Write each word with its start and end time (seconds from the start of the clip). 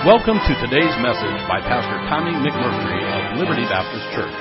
Welcome 0.00 0.40
to 0.40 0.54
today's 0.64 0.96
message 1.04 1.40
by 1.44 1.60
Pastor 1.60 2.00
Tommy 2.08 2.32
McMurtry 2.32 3.04
of 3.04 3.36
Liberty 3.36 3.68
Baptist 3.68 4.00
Church. 4.16 4.32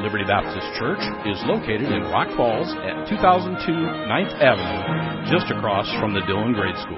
Liberty 0.00 0.24
Baptist 0.24 0.64
Church 0.80 1.04
is 1.28 1.36
located 1.44 1.92
in 1.92 2.08
Rock 2.08 2.32
Falls 2.32 2.72
at 2.80 3.04
2002 3.04 3.60
9th 3.76 4.34
Avenue, 4.40 5.28
just 5.28 5.52
across 5.52 5.84
from 6.00 6.16
the 6.16 6.24
Dillon 6.24 6.56
Grade 6.56 6.80
School. 6.80 6.96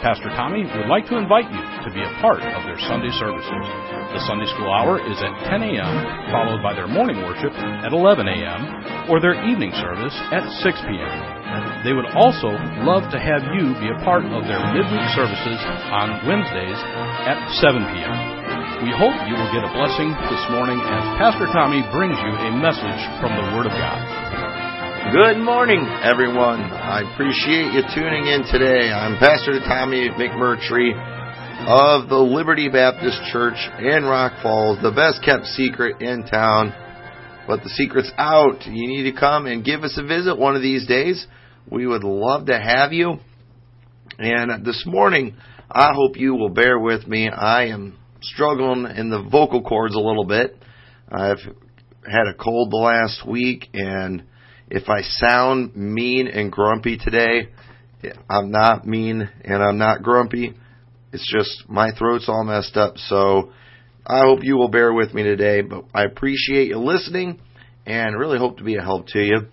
Pastor 0.00 0.32
Tommy 0.32 0.64
would 0.64 0.88
like 0.88 1.04
to 1.12 1.20
invite 1.20 1.44
you 1.52 1.60
to 1.84 1.92
be 1.92 2.00
a 2.00 2.12
part 2.24 2.40
of 2.40 2.64
their 2.64 2.80
Sunday 2.88 3.12
services. 3.20 3.64
The 4.16 4.24
Sunday 4.24 4.48
school 4.56 4.72
hour 4.72 4.96
is 4.96 5.20
at 5.20 5.36
10 5.52 5.60
a.m., 5.60 5.92
followed 6.32 6.64
by 6.64 6.72
their 6.72 6.88
morning 6.88 7.20
worship 7.20 7.52
at 7.52 7.92
11 7.92 8.32
a.m., 8.32 9.12
or 9.12 9.20
their 9.20 9.36
evening 9.44 9.76
service 9.76 10.16
at 10.32 10.48
6 10.64 10.88
p.m. 10.88 11.35
They 11.86 11.94
would 11.94 12.18
also 12.18 12.50
love 12.82 13.06
to 13.14 13.18
have 13.22 13.46
you 13.54 13.70
be 13.78 13.86
a 13.86 14.02
part 14.02 14.26
of 14.26 14.42
their 14.50 14.58
midweek 14.74 15.06
services 15.14 15.60
on 15.94 16.18
Wednesdays 16.26 16.80
at 17.22 17.38
7 17.62 17.78
p.m. 17.78 18.82
We 18.82 18.90
hope 18.90 19.14
you 19.30 19.38
will 19.38 19.52
get 19.54 19.62
a 19.62 19.70
blessing 19.70 20.10
this 20.26 20.44
morning 20.50 20.82
as 20.82 21.02
Pastor 21.14 21.46
Tommy 21.54 21.86
brings 21.94 22.18
you 22.18 22.32
a 22.42 22.50
message 22.58 23.02
from 23.22 23.38
the 23.38 23.54
Word 23.54 23.70
of 23.70 23.74
God. 23.78 24.02
Good 25.14 25.38
morning, 25.38 25.86
everyone. 26.02 26.58
I 26.74 27.06
appreciate 27.06 27.70
you 27.70 27.86
tuning 27.94 28.34
in 28.34 28.42
today. 28.50 28.90
I'm 28.90 29.14
Pastor 29.22 29.62
Tommy 29.62 30.10
McMurtry 30.10 30.90
of 31.70 32.10
the 32.10 32.18
Liberty 32.18 32.66
Baptist 32.66 33.22
Church 33.30 33.62
in 33.78 34.02
Rock 34.02 34.42
Falls, 34.42 34.82
the 34.82 34.90
best 34.90 35.22
kept 35.22 35.46
secret 35.54 36.02
in 36.02 36.26
town. 36.26 36.74
But 37.46 37.62
the 37.62 37.70
secret's 37.78 38.10
out. 38.18 38.66
You 38.66 38.88
need 38.90 39.08
to 39.08 39.14
come 39.14 39.46
and 39.46 39.64
give 39.64 39.84
us 39.84 39.94
a 39.96 40.02
visit 40.02 40.36
one 40.36 40.56
of 40.56 40.62
these 40.62 40.84
days. 40.84 41.24
We 41.70 41.86
would 41.86 42.04
love 42.04 42.46
to 42.46 42.58
have 42.58 42.92
you. 42.92 43.16
And 44.18 44.64
this 44.64 44.84
morning, 44.86 45.36
I 45.70 45.92
hope 45.94 46.16
you 46.16 46.34
will 46.34 46.48
bear 46.48 46.78
with 46.78 47.06
me. 47.08 47.28
I 47.28 47.66
am 47.66 47.98
struggling 48.22 48.86
in 48.96 49.10
the 49.10 49.22
vocal 49.22 49.62
cords 49.62 49.94
a 49.94 50.00
little 50.00 50.24
bit. 50.24 50.56
I've 51.10 51.40
had 52.08 52.28
a 52.28 52.34
cold 52.34 52.70
the 52.70 52.76
last 52.76 53.26
week, 53.26 53.68
and 53.74 54.22
if 54.70 54.88
I 54.88 55.02
sound 55.02 55.74
mean 55.74 56.28
and 56.28 56.52
grumpy 56.52 56.98
today, 56.98 57.48
I'm 58.30 58.50
not 58.52 58.86
mean 58.86 59.28
and 59.44 59.62
I'm 59.62 59.78
not 59.78 60.02
grumpy. 60.02 60.54
It's 61.12 61.28
just 61.30 61.68
my 61.68 61.90
throat's 61.98 62.28
all 62.28 62.44
messed 62.44 62.76
up. 62.76 62.96
So 62.96 63.50
I 64.06 64.20
hope 64.20 64.40
you 64.42 64.56
will 64.56 64.68
bear 64.68 64.92
with 64.92 65.12
me 65.14 65.24
today, 65.24 65.62
but 65.62 65.84
I 65.92 66.04
appreciate 66.04 66.68
you 66.68 66.78
listening 66.78 67.40
and 67.84 68.16
really 68.18 68.38
hope 68.38 68.58
to 68.58 68.64
be 68.64 68.76
a 68.76 68.82
help 68.82 69.08
to 69.08 69.20
you. 69.20 69.48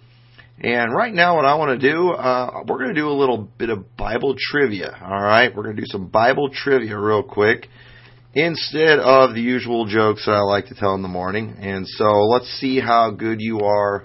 And 0.59 0.94
right 0.94 1.14
now, 1.14 1.36
what 1.36 1.46
I 1.46 1.56
want 1.56 1.82
to 1.82 1.92
do, 1.92 2.12
uh, 2.12 2.64
we're 2.68 2.78
going 2.78 2.94
to 2.94 3.02
do 3.02 3.09
a 3.09 3.12
little 3.12 3.38
bit 3.38 3.70
of 3.70 3.98
Bible 3.98 4.36
trivia. 4.38 4.95
All 5.02 5.22
right, 5.22 5.54
we're 5.54 5.64
going 5.64 5.76
to 5.76 5.82
do 5.82 5.88
some 5.88 6.08
Bible 6.08 6.50
trivia 6.50 6.98
real 6.98 7.23
quick 7.23 7.68
instead 8.36 9.00
of 9.00 9.34
the 9.34 9.42
usual 9.42 9.86
jokes 9.86 10.26
that 10.26 10.34
I 10.34 10.42
like 10.42 10.68
to 10.68 10.76
tell 10.76 10.94
in 10.95 11.02
the 11.02 11.08
morning. 11.08 11.56
And 11.60 11.88
so 11.88 12.06
let's 12.06 12.48
see 12.60 12.80
how 12.80 13.12
good 13.12 13.42
you 13.42 13.62
are 13.62 14.04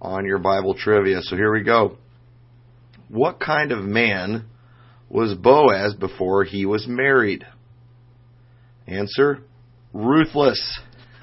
on 0.00 0.24
your 0.24 0.38
Bible 0.38 0.74
trivia. 0.74 1.20
So 1.22 1.36
here 1.36 1.52
we 1.52 1.62
go. 1.62 1.98
What 3.08 3.38
kind 3.38 3.70
of 3.70 3.84
man 3.84 4.46
was 5.08 5.34
Boaz 5.34 5.94
before 5.94 6.44
he 6.44 6.66
was 6.66 6.86
married? 6.88 7.46
Answer: 8.86 9.40
ruthless. 9.92 10.80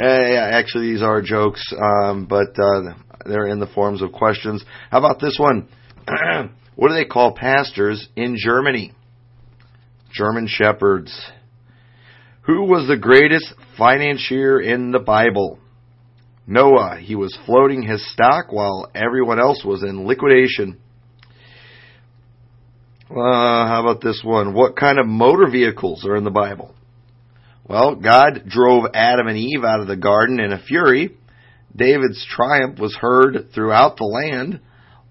yeah, 0.00 0.50
actually, 0.52 0.92
these 0.92 1.02
are 1.02 1.22
jokes, 1.22 1.62
um, 1.78 2.26
but 2.26 2.58
uh, 2.58 2.94
they're 3.28 3.46
in 3.46 3.60
the 3.60 3.66
forms 3.66 4.02
of 4.02 4.12
questions. 4.12 4.64
How 4.90 4.98
about 4.98 5.20
this 5.20 5.36
one? 5.38 5.68
what 6.76 6.88
do 6.88 6.94
they 6.94 7.04
call 7.04 7.34
pastors 7.34 8.08
in 8.16 8.36
Germany? 8.38 8.92
German 10.12 10.46
shepherds. 10.48 11.14
Who 12.42 12.62
was 12.62 12.86
the 12.86 12.96
greatest 12.96 13.52
financier 13.76 14.60
in 14.60 14.92
the 14.92 15.00
Bible? 15.00 15.58
Noah. 16.46 16.98
He 17.00 17.16
was 17.16 17.36
floating 17.44 17.82
his 17.82 18.12
stock 18.12 18.52
while 18.52 18.90
everyone 18.94 19.40
else 19.40 19.64
was 19.64 19.82
in 19.82 20.06
liquidation. 20.06 20.78
Uh, 23.10 23.14
how 23.14 23.82
about 23.82 24.00
this 24.00 24.22
one? 24.24 24.54
What 24.54 24.76
kind 24.76 24.98
of 24.98 25.06
motor 25.06 25.50
vehicles 25.50 26.04
are 26.04 26.16
in 26.16 26.24
the 26.24 26.30
Bible? 26.30 26.74
Well, 27.68 27.96
God 27.96 28.44
drove 28.48 28.84
Adam 28.94 29.26
and 29.26 29.36
Eve 29.36 29.64
out 29.64 29.80
of 29.80 29.88
the 29.88 29.96
garden 29.96 30.38
in 30.38 30.52
a 30.52 30.62
fury. 30.62 31.16
David's 31.74 32.24
triumph 32.28 32.78
was 32.78 32.94
heard 32.94 33.48
throughout 33.54 33.96
the 33.96 34.04
land. 34.04 34.60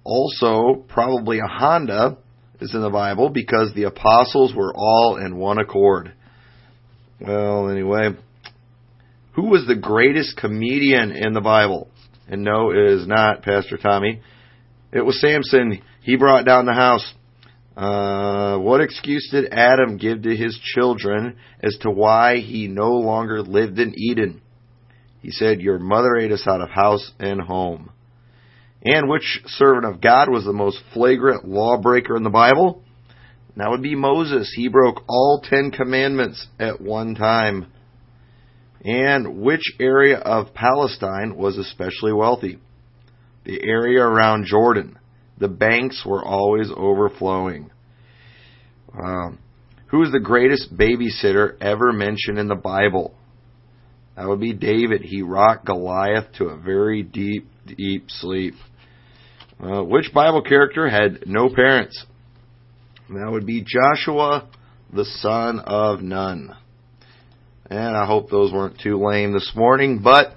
Also, 0.03 0.85
probably 0.87 1.39
a 1.39 1.47
Honda 1.47 2.17
is 2.61 2.73
in 2.73 2.81
the 2.81 2.89
Bible 2.89 3.29
because 3.29 3.73
the 3.73 3.83
apostles 3.83 4.53
were 4.53 4.73
all 4.75 5.17
in 5.17 5.37
one 5.37 5.57
accord. 5.57 6.13
Well, 7.19 7.69
anyway, 7.69 8.09
who 9.33 9.49
was 9.49 9.65
the 9.67 9.75
greatest 9.75 10.37
comedian 10.37 11.11
in 11.11 11.33
the 11.33 11.41
Bible? 11.41 11.89
And 12.27 12.43
no, 12.43 12.71
it 12.71 12.77
is 12.77 13.07
not 13.07 13.43
Pastor 13.43 13.77
Tommy. 13.77 14.21
It 14.91 15.01
was 15.01 15.19
Samson. 15.21 15.81
He 16.01 16.15
brought 16.15 16.45
down 16.45 16.65
the 16.65 16.73
house. 16.73 17.13
Uh, 17.75 18.57
what 18.59 18.79
excuse 18.79 19.27
did 19.31 19.51
Adam 19.51 19.97
give 19.97 20.21
to 20.21 20.35
his 20.35 20.57
children 20.73 21.35
as 21.61 21.75
to 21.81 21.91
why 21.91 22.37
he 22.37 22.67
no 22.67 22.93
longer 22.93 23.41
lived 23.41 23.79
in 23.79 23.93
Eden? 23.97 24.41
He 25.25 25.31
said, 25.31 25.59
Your 25.59 25.79
mother 25.79 26.17
ate 26.17 26.31
us 26.31 26.45
out 26.45 26.61
of 26.61 26.69
house 26.69 27.11
and 27.17 27.41
home. 27.41 27.89
And 28.83 29.09
which 29.09 29.41
servant 29.47 29.91
of 29.91 29.99
God 29.99 30.29
was 30.29 30.45
the 30.45 30.53
most 30.53 30.77
flagrant 30.93 31.47
lawbreaker 31.47 32.15
in 32.15 32.21
the 32.21 32.29
Bible? 32.29 32.83
That 33.57 33.71
would 33.71 33.81
be 33.81 33.95
Moses. 33.95 34.53
He 34.55 34.67
broke 34.67 35.01
all 35.09 35.41
Ten 35.43 35.71
Commandments 35.71 36.45
at 36.59 36.79
one 36.79 37.15
time. 37.15 37.71
And 38.83 39.41
which 39.41 39.63
area 39.79 40.19
of 40.19 40.53
Palestine 40.53 41.35
was 41.35 41.57
especially 41.57 42.13
wealthy? 42.13 42.59
The 43.45 43.59
area 43.63 44.03
around 44.03 44.45
Jordan. 44.45 44.99
The 45.39 45.47
banks 45.47 46.03
were 46.05 46.23
always 46.23 46.69
overflowing. 46.69 47.71
Um, 48.93 49.39
who 49.87 50.03
is 50.03 50.11
the 50.11 50.19
greatest 50.19 50.71
babysitter 50.77 51.59
ever 51.59 51.91
mentioned 51.91 52.37
in 52.37 52.47
the 52.47 52.53
Bible? 52.53 53.15
That 54.15 54.27
would 54.27 54.39
be 54.39 54.53
David. 54.53 55.01
He 55.01 55.21
rocked 55.21 55.65
Goliath 55.65 56.31
to 56.37 56.45
a 56.45 56.57
very 56.57 57.03
deep, 57.03 57.47
deep 57.65 58.05
sleep. 58.07 58.53
Uh, 59.59 59.83
which 59.83 60.13
Bible 60.13 60.41
character 60.41 60.89
had 60.89 61.23
no 61.25 61.49
parents? 61.53 62.05
That 63.09 63.29
would 63.29 63.45
be 63.45 63.63
Joshua, 63.63 64.47
the 64.93 65.05
son 65.05 65.59
of 65.59 66.01
Nun. 66.01 66.55
And 67.69 67.97
I 67.97 68.05
hope 68.05 68.29
those 68.29 68.53
weren't 68.53 68.79
too 68.79 69.03
lame 69.03 69.33
this 69.33 69.51
morning. 69.55 69.99
But 70.03 70.33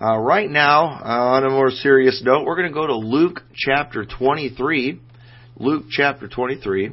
uh, 0.00 0.18
right 0.18 0.50
now, 0.50 0.86
uh, 0.86 1.36
on 1.36 1.44
a 1.44 1.50
more 1.50 1.70
serious 1.70 2.22
note, 2.24 2.44
we're 2.44 2.56
going 2.56 2.68
to 2.68 2.74
go 2.74 2.86
to 2.86 2.96
Luke 2.96 3.42
chapter 3.54 4.04
23. 4.04 5.00
Luke 5.56 5.84
chapter 5.90 6.28
23. 6.28 6.92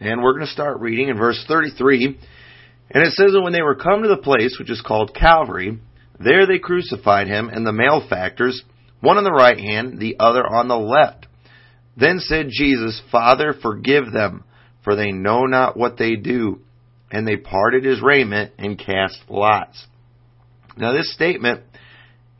And 0.00 0.22
we're 0.22 0.34
going 0.34 0.46
to 0.46 0.52
start 0.52 0.80
reading 0.80 1.08
in 1.08 1.18
verse 1.18 1.44
33. 1.46 2.18
And 2.90 3.02
it 3.02 3.12
says 3.12 3.32
that 3.32 3.42
when 3.42 3.52
they 3.52 3.62
were 3.62 3.74
come 3.74 4.02
to 4.02 4.08
the 4.08 4.16
place 4.16 4.56
which 4.58 4.70
is 4.70 4.80
called 4.80 5.14
Calvary, 5.14 5.78
there 6.18 6.46
they 6.46 6.58
crucified 6.58 7.28
him 7.28 7.48
and 7.48 7.66
the 7.66 7.72
malefactors, 7.72 8.62
one 9.00 9.18
on 9.18 9.24
the 9.24 9.30
right 9.30 9.58
hand, 9.58 9.98
the 9.98 10.16
other 10.18 10.44
on 10.44 10.68
the 10.68 10.78
left. 10.78 11.26
Then 11.96 12.20
said 12.20 12.48
Jesus, 12.50 13.02
Father, 13.10 13.54
forgive 13.60 14.12
them, 14.12 14.44
for 14.84 14.96
they 14.96 15.12
know 15.12 15.44
not 15.46 15.76
what 15.76 15.98
they 15.98 16.16
do. 16.16 16.60
And 17.10 17.26
they 17.26 17.36
parted 17.36 17.84
his 17.84 18.02
raiment 18.02 18.52
and 18.58 18.78
cast 18.78 19.18
lots. 19.28 19.86
Now 20.76 20.92
this 20.92 21.12
statement, 21.12 21.62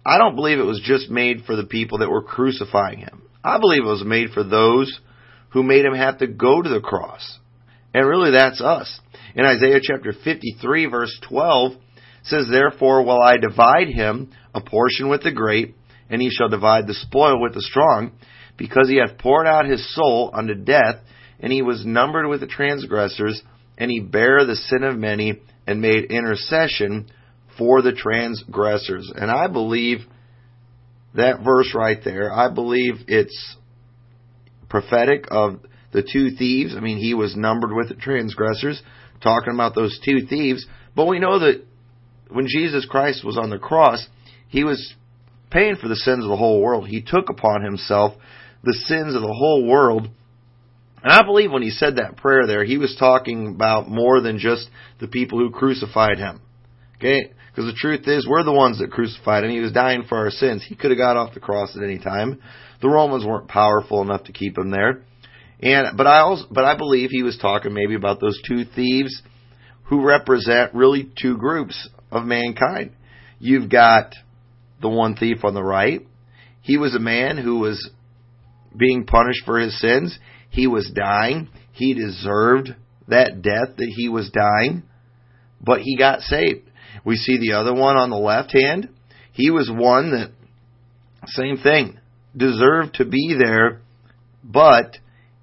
I 0.05 0.19
don't 0.19 0.37
believe 0.37 0.59
it 0.59 0.65
was 0.65 0.81
just 0.83 1.11
made 1.11 1.45
for 1.45 1.57
the 1.57 1.65
people 1.65 1.99
that 1.99 2.11
were 2.11 2.23
crucifying 2.23 2.99
him. 2.99 3.23
I 3.43 3.59
believe 3.59 3.83
it 3.83 3.87
was 3.87 4.05
made 4.05 4.31
for 4.31 4.45
those 4.45 5.01
who 5.51 5.63
made 5.63 5.85
him 5.85 5.95
have 5.95 6.19
to 6.19 6.27
go 6.27 6.63
to 6.63 6.69
the 6.69 6.81
cross. 6.81 7.39
And 7.95 8.07
really 8.07 8.33
that's 8.33 8.61
us. 8.61 9.01
In 9.35 9.45
Isaiah 9.45 9.81
chapter 9.83 10.13
53 10.13 10.87
verse 10.87 11.19
12 11.29 11.73
says, 12.25 12.47
Therefore 12.51 13.05
will 13.05 13.21
I 13.21 13.37
divide 13.37 13.89
him 13.89 14.31
a 14.55 14.61
portion 14.61 15.09
with 15.09 15.23
the 15.23 15.33
great, 15.33 15.75
and 16.11 16.21
he 16.21 16.31
shall 16.31 16.49
divide 16.49 16.87
the 16.87 16.95
spoil 16.95 17.41
with 17.41 17.55
the 17.55 17.63
strong, 17.63 18.13
because 18.57 18.89
he 18.89 18.97
hath 18.97 19.19
poured 19.19 19.47
out 19.47 19.67
his 19.67 19.95
soul 19.95 20.31
unto 20.35 20.55
death, 20.55 20.97
and 21.41 21.53
he 21.53 21.63
was 21.63 21.87
numbered 21.87 22.27
with 22.27 22.41
the 22.41 22.47
transgressors, 22.47 23.43
and 23.77 23.91
he 23.91 24.01
bare 24.01 24.45
the 24.45 24.57
sin 24.57 24.83
of 24.83 24.99
many, 24.99 25.41
and 25.67 25.81
made 25.81 26.11
intercession 26.11 27.07
for 27.57 27.83
the 27.83 27.93
transgressors. 27.93 29.13
And 29.15 29.31
I 29.31 29.47
believe 29.49 29.99
that 31.15 31.45
verse 31.45 31.75
right 31.75 31.99
there, 32.05 32.33
I 32.33 32.53
believe 32.53 32.95
it's 33.07 33.57
prophetic 34.69 35.27
of 35.31 35.61
the 35.93 36.03
two 36.03 36.31
thieves. 36.37 36.75
I 36.77 36.81
mean, 36.81 36.99
he 36.99 37.15
was 37.15 37.37
numbered 37.37 37.73
with 37.73 37.89
the 37.89 37.95
transgressors 37.95 38.83
talking 39.23 39.55
about 39.55 39.75
those 39.75 39.99
two 40.05 40.27
thieves. 40.29 40.67
But 40.95 41.07
we 41.07 41.19
know 41.19 41.39
that 41.39 41.65
when 42.31 42.47
Jesus 42.47 42.87
Christ 42.87 43.25
was 43.25 43.39
on 43.39 43.51
the 43.51 43.59
cross, 43.59 44.07
he 44.49 44.65
was 44.65 44.95
paying 45.51 45.77
for 45.77 45.89
the 45.89 45.97
sins 45.97 46.25
of 46.25 46.31
the 46.31 46.37
whole 46.37 46.61
world. 46.61 46.89
He 46.89 47.03
took 47.03 47.31
upon 47.31 47.63
himself 47.63 48.15
the 48.63 48.75
sins 48.87 49.15
of 49.15 49.23
the 49.23 49.33
whole 49.33 49.67
world. 49.67 50.09
And 51.03 51.13
I 51.13 51.23
believe 51.25 51.53
when 51.53 51.63
he 51.63 51.71
said 51.71 51.97
that 51.97 52.17
prayer 52.17 52.47
there, 52.47 52.65
he 52.65 52.77
was 52.77 52.97
talking 52.99 53.55
about 53.55 53.89
more 53.89 54.21
than 54.21 54.39
just 54.39 54.69
the 55.01 55.09
people 55.09 55.39
who 55.39 55.51
crucified 55.51 56.19
him. 56.19 56.41
Okay? 56.97 57.33
Because 57.51 57.73
the 57.73 57.79
truth 57.79 58.07
is, 58.07 58.27
we're 58.29 58.45
the 58.45 58.53
ones 58.53 58.79
that 58.79 58.91
crucified 58.91 59.45
him. 59.45 59.51
He 59.51 59.61
was 59.61 59.73
dying 59.73 60.05
for 60.09 60.19
our 60.19 60.31
sins. 60.31 60.65
He 60.67 60.75
could 60.75 60.91
have 60.91 60.99
got 60.99 61.17
off 61.17 61.35
the 61.35 61.41
cross 61.41 61.77
at 61.77 61.83
any 61.83 61.99
time. 61.99 62.41
The 62.81 62.89
Romans 62.89 63.25
weren't 63.25 63.49
powerful 63.49 64.03
enough 64.03 64.25
to 64.25 64.33
keep 64.33 64.59
him 64.59 64.71
there. 64.71 65.03
And, 65.61 65.97
but 65.97 66.07
I 66.07 66.21
also, 66.21 66.47
but 66.51 66.65
I 66.65 66.77
believe 66.77 67.11
he 67.11 67.23
was 67.23 67.39
talking 67.39 67.75
maybe 67.75 67.95
about 67.95 68.21
those 68.21 68.41
two 68.47 68.65
thieves 68.65 69.23
who 69.85 70.05
represent 70.05 70.75
really 70.75 71.11
two 71.21 71.37
groups 71.37 71.89
of 72.11 72.25
mankind. 72.25 72.93
You've 73.39 73.71
got 73.71 74.15
the 74.81 74.89
one 74.89 75.17
thief 75.17 75.45
on 75.45 75.55
the 75.55 75.63
right. 75.63 76.07
He 76.61 76.77
was 76.77 76.95
a 76.95 77.01
man 77.01 77.39
who 77.39 77.59
was 77.59 77.91
being 78.77 79.07
punished 79.07 79.45
for 79.45 79.59
his 79.59 79.79
sins. 79.81 80.19
He 80.51 80.67
was 80.67 80.91
dying. 80.95 81.49
He 81.73 81.95
deserved 81.95 82.75
that 83.09 83.43
death 83.43 83.77
that 83.77 83.93
he 83.97 84.09
was 84.09 84.31
dying, 84.31 84.83
but 85.61 85.81
he 85.81 85.97
got 85.97 86.21
saved. 86.21 86.71
We 87.05 87.17
see 87.17 87.39
the 87.39 87.57
other 87.57 87.75
one 87.75 87.97
on 87.97 88.11
the 88.11 88.17
left 88.17 88.53
hand. 88.53 88.91
He 89.33 89.51
was 89.51 89.71
one 89.73 90.11
that, 90.11 90.33
same 91.27 91.59
thing, 91.59 91.99
deserved 92.37 92.95
to 92.95 93.05
be 93.05 93.37
there, 93.39 93.81
but 94.45 94.99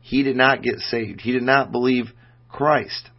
he 0.06 0.22
did 0.22 0.36
not 0.36 0.62
get 0.62 0.78
saved. 0.78 1.20
He 1.20 1.32
did 1.32 1.42
not 1.42 1.72
believe 1.72 2.06
Christ. 2.48 3.10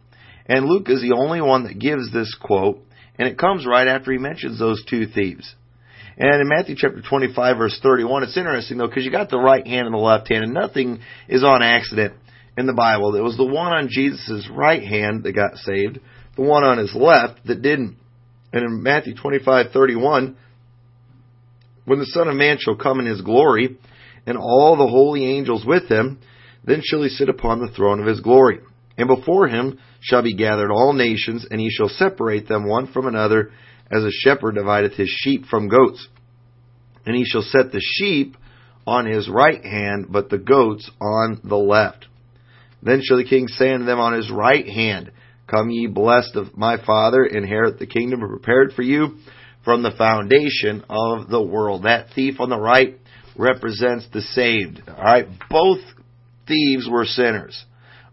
And 0.45 0.65
Luke 0.65 0.87
is 0.87 1.01
the 1.01 1.17
only 1.17 1.41
one 1.41 1.65
that 1.65 1.77
gives 1.77 2.13
this 2.13 2.33
quote, 2.33 2.79
and 3.19 3.27
it 3.27 3.37
comes 3.37 3.65
right 3.65 3.89
after 3.89 4.13
he 4.13 4.17
mentions 4.17 4.57
those 4.57 4.81
two 4.85 5.05
thieves. 5.05 5.53
And 6.17 6.41
in 6.41 6.47
Matthew 6.47 6.75
chapter 6.77 7.01
25 7.01 7.57
verse 7.57 7.77
31, 7.83 8.23
it's 8.23 8.37
interesting 8.37 8.77
though, 8.77 8.87
because 8.87 9.03
you 9.03 9.11
got 9.11 9.29
the 9.29 9.37
right 9.37 9.67
hand 9.67 9.85
and 9.85 9.93
the 9.93 9.99
left 9.99 10.29
hand, 10.29 10.45
and 10.45 10.53
nothing 10.53 10.99
is 11.27 11.43
on 11.43 11.61
accident 11.61 12.13
in 12.57 12.67
the 12.67 12.73
Bible. 12.73 13.13
It 13.17 13.21
was 13.21 13.35
the 13.35 13.43
one 13.43 13.73
on 13.73 13.89
Jesus' 13.91 14.49
right 14.49 14.81
hand 14.81 15.23
that 15.23 15.33
got 15.33 15.57
saved, 15.57 15.99
the 16.37 16.41
one 16.41 16.63
on 16.63 16.77
his 16.77 16.95
left 16.95 17.45
that 17.47 17.61
didn't. 17.61 17.97
And 18.53 18.63
in 18.63 18.81
Matthew 18.81 19.13
25:31, 19.13 20.37
when 21.83 21.99
the 21.99 22.05
Son 22.05 22.29
of 22.29 22.35
Man 22.35 22.59
shall 22.61 22.77
come 22.77 23.01
in 23.01 23.07
his 23.07 23.21
glory, 23.21 23.77
and 24.25 24.37
all 24.37 24.77
the 24.77 24.87
holy 24.87 25.25
angels 25.25 25.65
with 25.65 25.89
him, 25.91 26.19
then 26.67 26.81
shall 26.83 27.01
he 27.01 27.09
sit 27.09 27.29
upon 27.29 27.59
the 27.59 27.71
throne 27.71 27.99
of 27.99 28.05
his 28.05 28.19
glory. 28.19 28.59
And 28.97 29.07
before 29.07 29.47
him 29.47 29.79
shall 30.01 30.21
be 30.21 30.35
gathered 30.35 30.71
all 30.71 30.93
nations, 30.93 31.47
and 31.49 31.59
he 31.59 31.69
shall 31.69 31.87
separate 31.87 32.47
them 32.47 32.67
one 32.67 32.91
from 32.91 33.07
another, 33.07 33.51
as 33.89 34.03
a 34.03 34.11
shepherd 34.11 34.55
divideth 34.55 34.93
his 34.93 35.09
sheep 35.09 35.45
from 35.45 35.69
goats. 35.69 36.05
And 37.05 37.15
he 37.15 37.23
shall 37.25 37.41
set 37.41 37.71
the 37.71 37.81
sheep 37.81 38.35
on 38.85 39.05
his 39.05 39.29
right 39.29 39.63
hand, 39.63 40.07
but 40.09 40.29
the 40.29 40.37
goats 40.37 40.91
on 41.01 41.39
the 41.43 41.55
left. 41.57 42.05
Then 42.83 43.01
shall 43.01 43.17
the 43.17 43.23
king 43.23 43.47
say 43.47 43.71
unto 43.71 43.85
them 43.85 43.99
on 43.99 44.13
his 44.13 44.29
right 44.29 44.67
hand, 44.67 45.11
Come 45.47 45.69
ye 45.69 45.87
blessed 45.87 46.35
of 46.35 46.57
my 46.57 46.83
Father, 46.83 47.23
inherit 47.23 47.79
the 47.79 47.87
kingdom 47.87 48.19
prepared 48.19 48.73
for 48.73 48.81
you 48.81 49.17
from 49.63 49.83
the 49.83 49.91
foundation 49.91 50.83
of 50.89 51.29
the 51.29 51.41
world. 51.41 51.83
That 51.83 52.09
thief 52.13 52.41
on 52.41 52.49
the 52.49 52.59
right 52.59 52.97
represents 53.37 54.07
the 54.11 54.21
saved. 54.21 54.81
Alright, 54.89 55.27
both 55.49 55.79
thieves 56.47 56.87
were 56.89 57.05
sinners. 57.05 57.65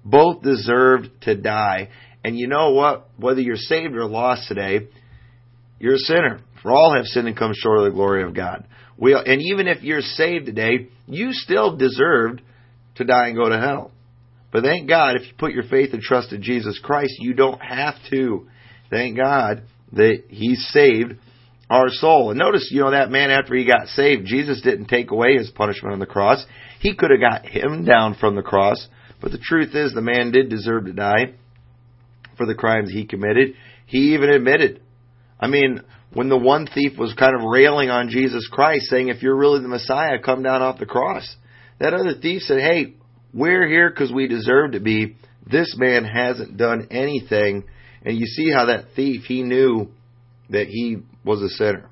Both 0.05 0.43
deserved 0.43 1.09
to 1.23 1.35
die. 1.35 1.89
And 2.23 2.39
you 2.39 2.47
know 2.47 2.73
what? 2.73 3.09
Whether 3.17 3.41
you're 3.41 3.57
saved 3.57 3.95
or 3.95 4.07
lost 4.07 4.49
today, 4.49 4.89
you're 5.79 5.95
a 5.95 5.99
sinner. 5.99 6.41
For 6.63 6.73
all 6.73 6.95
have 6.95 7.07
sinned 7.07 7.29
and 7.29 7.37
come 7.37 7.53
short 7.55 7.79
of 7.79 7.85
the 7.85 7.91
glory 7.91 8.23
of 8.23 8.35
God. 8.35 8.67
We, 8.97 9.15
and 9.15 9.43
even 9.43 9.67
if 9.67 9.83
you're 9.83 10.01
saved 10.01 10.47
today, 10.47 10.89
you 11.07 11.33
still 11.33 11.77
deserved 11.77 12.43
to 12.97 13.05
die 13.05 13.29
and 13.29 13.37
go 13.37 13.49
to 13.49 13.59
hell. 13.59 13.91
But 14.53 14.63
thank 14.63 14.89
God, 14.89 15.17
if 15.17 15.23
you 15.23 15.33
put 15.37 15.53
your 15.53 15.65
faith 15.65 15.93
and 15.93 16.01
trust 16.01 16.33
in 16.33 16.43
Jesus 16.43 16.79
Christ, 16.83 17.15
you 17.19 17.35
don't 17.35 17.61
have 17.61 17.97
to. 18.11 18.47
Thank 18.89 19.17
God 19.17 19.65
that 19.93 20.25
He 20.29 20.55
saved 20.55 21.15
our 21.69 21.89
soul. 21.89 22.31
And 22.31 22.39
notice, 22.39 22.69
you 22.71 22.81
know, 22.81 22.91
that 22.91 23.11
man 23.11 23.31
after 23.31 23.55
he 23.55 23.65
got 23.65 23.89
saved, 23.89 24.27
Jesus 24.27 24.61
didn't 24.61 24.87
take 24.87 25.11
away 25.11 25.37
his 25.37 25.51
punishment 25.51 25.93
on 25.93 25.99
the 25.99 26.07
cross. 26.07 26.45
He 26.85 26.95
could 26.95 27.11
have 27.11 27.21
got 27.21 27.47
him 27.47 27.87
down 27.87 28.15
from 28.21 28.37
the 28.37 28.43
cross. 28.43 28.89
But 29.23 29.33
the 29.33 29.39
truth 29.39 29.75
is, 29.75 29.95
the 29.95 30.03
man 30.03 30.33
did 30.33 30.51
deserve 30.51 30.85
to 30.85 30.93
die 30.93 31.33
for 32.37 32.45
the 32.45 32.55
crimes 32.55 32.91
he 32.91 33.07
committed. 33.07 33.55
He 33.87 34.13
even 34.13 34.29
admitted. 34.29 34.83
I 35.41 35.47
mean, 35.47 35.81
when 36.13 36.29
the 36.29 36.37
one 36.37 36.67
thief 36.67 36.99
was 36.99 37.15
kind 37.15 37.35
of 37.35 37.49
railing 37.49 37.89
on 37.89 38.11
Jesus 38.11 38.47
Christ, 38.53 38.91
saying, 38.91 39.09
if 39.09 39.23
you're 39.23 39.35
really 39.35 39.63
the 39.63 39.69
Messiah, 39.69 40.19
come 40.23 40.43
down 40.43 40.61
off 40.61 40.79
the 40.79 40.85
cross. 40.85 41.27
That 41.81 41.95
other 41.95 42.21
thief 42.21 42.43
said, 42.43 42.61
hey, 42.61 42.97
we're 43.33 43.67
here 43.67 43.89
because 43.89 44.13
we 44.13 44.29
deserve 44.29 44.73
to 44.73 44.81
be. 44.81 45.17
This 45.51 45.75
man 45.79 46.05
hasn't 46.05 46.59
done 46.59 46.89
anything. 46.91 47.65
And 48.05 48.19
you 48.19 48.27
see 48.27 48.53
how 48.53 48.67
that 48.67 48.89
thief, 48.95 49.23
he 49.25 49.43
knew 49.43 49.89
that 50.51 50.67
he 50.67 50.99
was 51.25 51.41
a 51.41 51.49
sinner. 51.49 51.89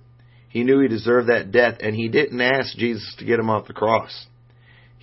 He 0.50 0.64
knew 0.64 0.80
he 0.80 0.88
deserved 0.88 1.30
that 1.30 1.50
death, 1.50 1.78
and 1.80 1.96
he 1.96 2.08
didn't 2.08 2.42
ask 2.42 2.76
Jesus 2.76 3.14
to 3.20 3.24
get 3.24 3.38
him 3.38 3.48
off 3.48 3.66
the 3.66 3.72
cross. 3.72 4.26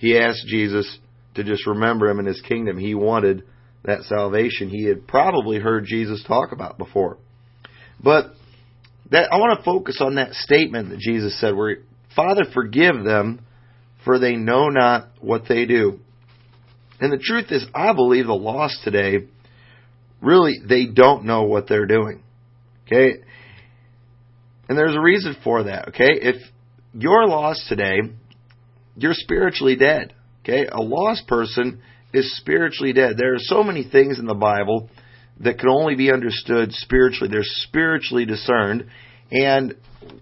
He 0.00 0.18
asked 0.18 0.46
Jesus 0.46 0.98
to 1.34 1.44
just 1.44 1.66
remember 1.66 2.08
him 2.08 2.18
in 2.18 2.24
his 2.24 2.40
kingdom. 2.40 2.78
He 2.78 2.94
wanted 2.94 3.44
that 3.84 4.02
salvation 4.04 4.70
he 4.70 4.84
had 4.84 5.06
probably 5.06 5.58
heard 5.58 5.84
Jesus 5.84 6.24
talk 6.26 6.52
about 6.52 6.78
before. 6.78 7.18
But 8.02 8.32
that 9.10 9.30
I 9.30 9.36
want 9.36 9.58
to 9.58 9.64
focus 9.64 9.98
on 10.00 10.14
that 10.14 10.32
statement 10.32 10.88
that 10.88 11.00
Jesus 11.00 11.38
said 11.38 11.54
where 11.54 11.78
Father 12.16 12.44
forgive 12.54 13.04
them 13.04 13.44
for 14.02 14.18
they 14.18 14.36
know 14.36 14.68
not 14.68 15.08
what 15.20 15.42
they 15.46 15.66
do. 15.66 16.00
And 16.98 17.12
the 17.12 17.22
truth 17.22 17.46
is, 17.50 17.66
I 17.74 17.92
believe 17.92 18.26
the 18.26 18.32
lost 18.32 18.78
today, 18.84 19.26
really, 20.22 20.60
they 20.66 20.86
don't 20.86 21.24
know 21.24 21.42
what 21.42 21.68
they're 21.68 21.86
doing. 21.86 22.22
Okay? 22.86 23.20
And 24.66 24.78
there's 24.78 24.96
a 24.96 25.00
reason 25.00 25.36
for 25.44 25.64
that, 25.64 25.88
okay? 25.88 26.08
If 26.08 26.36
you're 26.94 27.26
lost 27.26 27.66
today, 27.68 27.98
you're 29.02 29.14
spiritually 29.14 29.76
dead. 29.76 30.14
Okay? 30.44 30.66
A 30.70 30.80
lost 30.80 31.26
person 31.26 31.80
is 32.12 32.36
spiritually 32.36 32.92
dead. 32.92 33.16
There 33.16 33.34
are 33.34 33.38
so 33.38 33.62
many 33.62 33.84
things 33.84 34.18
in 34.18 34.26
the 34.26 34.34
Bible 34.34 34.88
that 35.40 35.58
can 35.58 35.68
only 35.68 35.94
be 35.94 36.12
understood 36.12 36.72
spiritually. 36.72 37.28
They're 37.30 37.42
spiritually 37.42 38.26
discerned. 38.26 38.86
And 39.30 39.74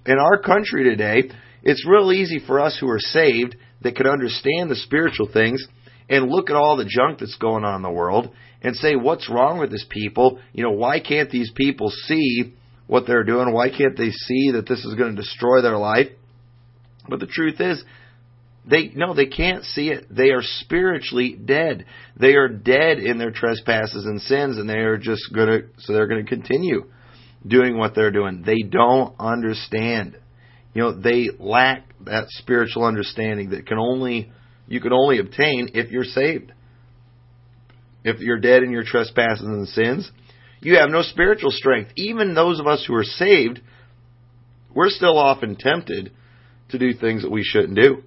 in 0.07 0.19
our 0.19 0.41
country 0.41 0.85
today, 0.85 1.31
it's 1.63 1.87
real 1.87 2.13
easy 2.13 2.41
for 2.47 2.61
us 2.61 2.79
who 2.81 2.89
are 2.89 3.01
saved 3.01 3.57
that 3.83 3.97
can 3.97 4.07
understand 4.07 4.71
the 4.71 4.77
spiritual 4.77 5.29
things 5.33 5.65
and 6.09 6.31
look 6.31 6.51
at 6.51 6.57
all 6.57 6.77
the 6.77 6.85
junk 6.85 7.19
that's 7.19 7.37
going 7.37 7.65
on 7.65 7.77
in 7.77 7.83
the 7.83 7.91
world 7.91 8.33
and 8.63 8.75
say, 8.77 8.97
what's 8.97 9.31
wrong 9.31 9.59
with 9.59 9.71
this 9.71 9.87
people? 9.89 10.41
You 10.53 10.65
know, 10.65 10.73
why 10.73 11.01
can't 11.01 11.31
these 11.31 11.51
people 11.55 11.91
see 11.91 12.55
what 12.87 13.07
they're 13.07 13.25
doing? 13.25 13.53
Why 13.53 13.71
can't 13.71 13.97
they 13.97 14.11
see 14.11 14.53
that 14.53 14.67
this 14.69 14.85
is 14.85 14.95
going 14.95 15.15
to 15.15 15.23
destroy 15.23 15.63
their 15.63 15.77
life? 15.79 16.09
But 17.09 17.21
the 17.21 17.27
truth 17.27 17.61
is, 17.61 17.83
they 18.67 18.91
no, 18.95 19.15
they 19.15 19.27
can't 19.27 19.65
see 19.65 19.89
it. 19.89 20.07
They 20.11 20.31
are 20.31 20.43
spiritually 20.43 21.39
dead. 21.43 21.87
They 22.19 22.35
are 22.35 22.49
dead 22.49 22.99
in 22.99 23.19
their 23.19 23.31
trespasses 23.31 24.05
and 24.05 24.21
sins, 24.21 24.59
and 24.59 24.69
they 24.69 24.79
are 24.79 24.99
just 24.99 25.33
gonna 25.35 25.61
so 25.79 25.93
they're 25.93 26.07
gonna 26.07 26.25
continue 26.25 26.85
doing 27.47 27.79
what 27.79 27.95
they're 27.95 28.11
doing. 28.11 28.43
They 28.45 28.63
don't 28.69 29.15
understand. 29.19 30.19
You 30.75 30.83
know, 30.83 31.01
they 31.01 31.31
lack 31.39 31.85
that 32.05 32.27
spiritual 32.29 32.85
understanding 32.85 33.51
that 33.51 33.67
can 33.67 33.79
only 33.79 34.31
you 34.67 34.81
can 34.81 34.93
only 34.93 35.19
obtain 35.19 35.71
if 35.75 35.91
you're 35.91 36.05
saved. 36.05 36.53
If 38.05 38.21
you're 38.21 38.39
dead 38.39 38.63
in 38.63 38.71
your 38.71 38.85
trespasses 38.85 39.45
and 39.45 39.67
sins, 39.69 40.11
you 40.61 40.77
have 40.77 40.91
no 40.91 41.03
spiritual 41.03 41.51
strength. 41.51 41.93
Even 41.97 42.35
those 42.35 42.61
of 42.61 42.67
us 42.67 42.85
who 42.87 42.95
are 42.95 43.05
saved, 43.05 43.61
we're 44.75 44.91
still 44.91 45.19
often 45.19 45.57
tempted 45.57 46.13
to 46.71 46.79
do 46.79 46.93
things 46.95 47.23
that 47.23 47.31
we 47.31 47.43
shouldn't 47.43 47.77
do. 47.77 48.03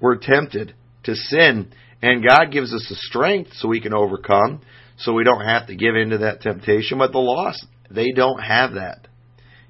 We're 0.00 0.18
tempted 0.18 0.74
to 1.04 1.14
sin, 1.14 1.72
and 2.02 2.26
God 2.26 2.52
gives 2.52 2.72
us 2.72 2.86
the 2.88 2.96
strength 2.96 3.50
so 3.54 3.68
we 3.68 3.80
can 3.80 3.94
overcome, 3.94 4.62
so 4.98 5.12
we 5.12 5.24
don't 5.24 5.44
have 5.44 5.66
to 5.68 5.76
give 5.76 5.96
in 5.96 6.10
to 6.10 6.18
that 6.18 6.40
temptation. 6.40 6.98
But 6.98 7.12
the 7.12 7.18
lost, 7.18 7.66
they 7.90 8.12
don't 8.12 8.40
have 8.40 8.74
that. 8.74 9.08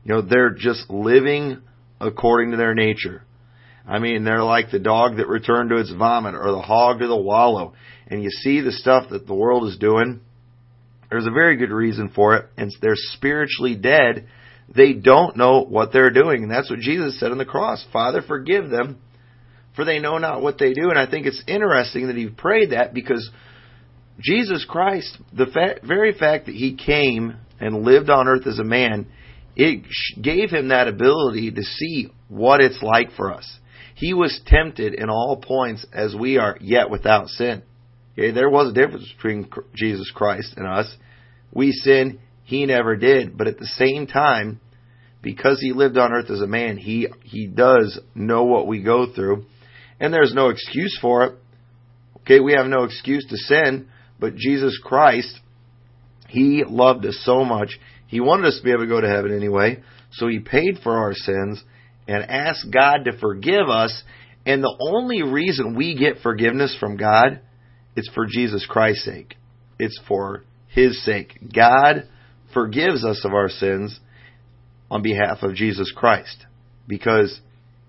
You 0.04 0.14
know, 0.14 0.23
they're 0.23 0.54
just 0.54 0.88
living 0.90 1.62
according 2.00 2.52
to 2.52 2.56
their 2.56 2.75
nature. 2.75 3.25
I 3.87 3.99
mean, 3.99 4.25
they're 4.25 4.42
like 4.42 4.70
the 4.70 4.78
dog 4.78 5.16
that 5.16 5.28
returned 5.28 5.70
to 5.70 5.78
its 5.78 5.92
vomit 5.92 6.35
or 6.35 6.50
the 6.52 6.61
hog 6.61 7.00
to 7.00 7.06
the 7.06 7.16
wallow. 7.16 7.73
And 8.06 8.23
you 8.23 8.30
see 8.30 8.61
the 8.61 8.73
stuff 8.73 9.11
that 9.11 9.26
the 9.26 9.35
world 9.35 9.66
is 9.66 9.78
doing. 9.78 10.20
There's 11.11 11.26
a 11.26 11.30
very 11.30 11.56
good 11.56 11.70
reason 11.70 12.11
for 12.14 12.37
it. 12.37 12.47
And 12.58 12.70
they're 12.82 12.97
spiritually 12.97 13.75
dead. 13.76 14.28
They 14.75 14.92
don't 14.92 15.38
know 15.38 15.64
what 15.64 15.92
they're 15.92 16.11
doing. 16.11 16.42
And 16.42 16.52
that's 16.52 16.68
what 16.68 16.80
Jesus 16.80 17.18
said 17.18 17.32
on 17.32 17.38
the 17.38 17.47
cross. 17.47 17.85
Father, 17.90 18.20
forgive 18.20 18.68
them, 18.68 18.99
for 19.78 19.85
they 19.85 20.00
know 20.00 20.18
not 20.18 20.42
what 20.42 20.58
they 20.58 20.73
do. 20.73 20.90
And 20.90 20.99
I 20.99 21.08
think 21.08 21.25
it's 21.25 21.40
interesting 21.47 22.08
that 22.08 22.16
he 22.16 22.28
prayed 22.28 22.73
that 22.73 22.92
because 22.92 23.30
Jesus 24.18 24.66
Christ, 24.68 25.16
the 25.32 25.47
fa- 25.47 25.87
very 25.87 26.12
fact 26.12 26.47
that 26.47 26.56
he 26.56 26.75
came 26.75 27.37
and 27.61 27.85
lived 27.85 28.11
on 28.11 28.26
earth 28.26 28.49
as 28.49 28.58
a 28.58 28.64
man, 28.64 29.06
it 29.54 29.85
gave 30.20 30.50
him 30.50 30.68
that 30.68 30.88
ability 30.88 31.52
to 31.52 31.62
see 31.62 32.08
what 32.26 32.61
it's 32.61 32.82
like 32.82 33.12
for 33.12 33.32
us. 33.32 33.49
He 33.94 34.14
was 34.14 34.40
tempted 34.47 34.94
in 34.94 35.11
all 35.11 35.40
points 35.40 35.87
as 35.92 36.12
we 36.12 36.38
are, 36.38 36.56
yet 36.61 36.90
without 36.90 37.28
sin. 37.28 37.62
Okay, 38.14 38.32
there 38.32 38.50
was 38.50 38.70
a 38.70 38.75
difference 38.75 39.08
between 39.16 39.49
Jesus 39.76 40.11
Christ 40.12 40.54
and 40.56 40.66
us. 40.66 40.92
We 41.52 41.70
sin, 41.70 42.18
he 42.42 42.66
never 42.66 42.97
did, 42.97 43.38
but 43.38 43.47
at 43.47 43.58
the 43.58 43.70
same 43.76 44.08
time, 44.08 44.61
because 45.23 45.61
he 45.61 45.73
lived 45.73 45.97
on 45.99 46.12
earth 46.12 46.30
as 46.30 46.40
a 46.40 46.49
man, 46.49 46.78
he 46.78 47.06
he 47.23 47.47
does 47.47 48.00
know 48.16 48.42
what 48.42 48.66
we 48.66 48.82
go 48.82 49.12
through, 49.12 49.47
and 50.00 50.12
there's 50.12 50.35
no 50.35 50.49
excuse 50.49 50.99
for 51.00 51.25
it. 51.25 51.35
Okay, 52.19 52.40
we 52.40 52.52
have 52.52 52.67
no 52.67 52.85
excuse 52.85 53.26
to 53.26 53.37
sin, 53.37 53.88
but 54.21 54.37
Jesus 54.37 54.78
Christ, 54.83 55.38
he 56.28 56.64
loved 56.67 57.07
us 57.07 57.21
so 57.25 57.45
much. 57.45 57.78
He 58.07 58.21
wanted 58.21 58.47
us 58.47 58.59
to 58.59 58.64
be 58.64 58.71
able 58.71 58.83
to 58.83 58.88
go 58.88 59.00
to 59.00 59.09
heaven 59.09 59.35
anyway, 59.35 59.83
so 60.12 60.28
he 60.28 60.38
paid 60.38 60.78
for 60.83 60.97
our 60.97 61.14
sins 61.14 61.62
and 62.07 62.25
asked 62.25 62.67
God 62.73 63.05
to 63.05 63.19
forgive 63.19 63.69
us. 63.69 64.02
And 64.47 64.62
the 64.62 64.76
only 64.81 65.23
reason 65.23 65.76
we 65.76 65.95
get 65.95 66.23
forgiveness 66.23 66.76
from 66.78 66.97
God 66.97 67.40
is 67.97 68.11
for 68.14 68.26
Jesus 68.26 68.67
Christ's 68.69 69.05
sake. 69.05 69.35
It's 69.78 70.00
for 70.09 70.45
his 70.69 71.05
sake. 71.05 71.38
God 71.55 72.09
forgives 72.55 73.05
us 73.05 73.25
of 73.25 73.33
our 73.33 73.49
sins 73.49 73.99
on 74.90 75.02
behalf 75.02 75.43
of 75.43 75.55
Jesus 75.55 75.93
Christ 75.95 76.47
because 76.87 77.40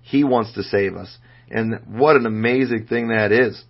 he 0.02 0.24
wants 0.24 0.54
to 0.54 0.64
save 0.64 0.96
us. 0.96 1.18
And 1.52 2.00
what 2.00 2.16
an 2.16 2.26
amazing 2.26 2.88
thing 2.88 3.10
that 3.10 3.32
is. 3.32 3.62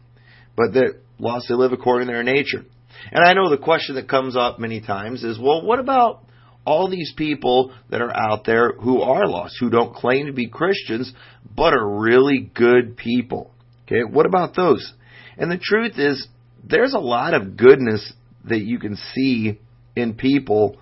But 0.55 0.74
the 0.74 1.00
lost 1.17 1.48
they 1.48 1.55
live 1.55 1.71
according 1.71 2.07
to 2.07 2.13
their 2.13 2.24
nature. 2.24 2.65
And 3.12 3.24
I 3.24 3.33
know 3.33 3.50
the 3.50 3.57
question 3.57 3.95
that 3.95 4.09
comes 4.09 4.36
up 4.36 4.59
many 4.59 4.81
times 4.81 5.24
is, 5.24 5.39
well, 5.39 5.65
what 5.65 5.79
about 5.79 6.24
all 6.65 6.89
these 6.89 7.13
people 7.15 7.74
that 7.89 8.01
are 8.01 8.15
out 8.15 8.45
there 8.45 8.74
who 8.74 9.01
are 9.01 9.27
lost, 9.27 9.55
who 9.59 9.69
don't 9.69 9.93
claim 9.93 10.27
to 10.27 10.33
be 10.33 10.48
Christians, 10.48 11.12
but 11.55 11.74
are 11.74 12.00
really 12.00 12.51
good 12.53 12.98
people? 12.98 13.51
Okay, 13.86 14.03
what 14.03 14.25
about 14.25 14.55
those? 14.55 14.93
And 15.38 15.50
the 15.50 15.59
truth 15.62 15.93
is, 15.98 16.27
there's 16.63 16.93
a 16.93 17.00
lot 17.00 17.33
of 17.33 17.55
goodness 17.55 18.13
that 18.45 18.59
you 18.59 18.79
can 18.79 18.98
see 19.13 19.59
in 19.95 20.13
people 20.13 20.77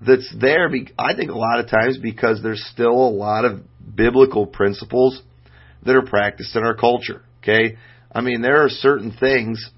that's 0.00 0.32
there, 0.40 0.70
I 0.98 1.14
think 1.14 1.30
a 1.30 1.36
lot 1.36 1.60
of 1.60 1.68
times 1.68 1.98
because 1.98 2.42
there's 2.42 2.64
still 2.72 2.92
a 2.92 3.10
lot 3.10 3.44
of 3.44 3.60
biblical 3.94 4.46
principles 4.46 5.20
that 5.84 5.96
are 5.96 6.02
practiced 6.02 6.54
in 6.56 6.62
our 6.62 6.74
culture. 6.74 7.22
Okay? 7.42 7.76
I 8.12 8.20
mean, 8.20 8.42
there 8.42 8.64
are 8.64 8.68
certain 8.68 9.12
things, 9.18 9.70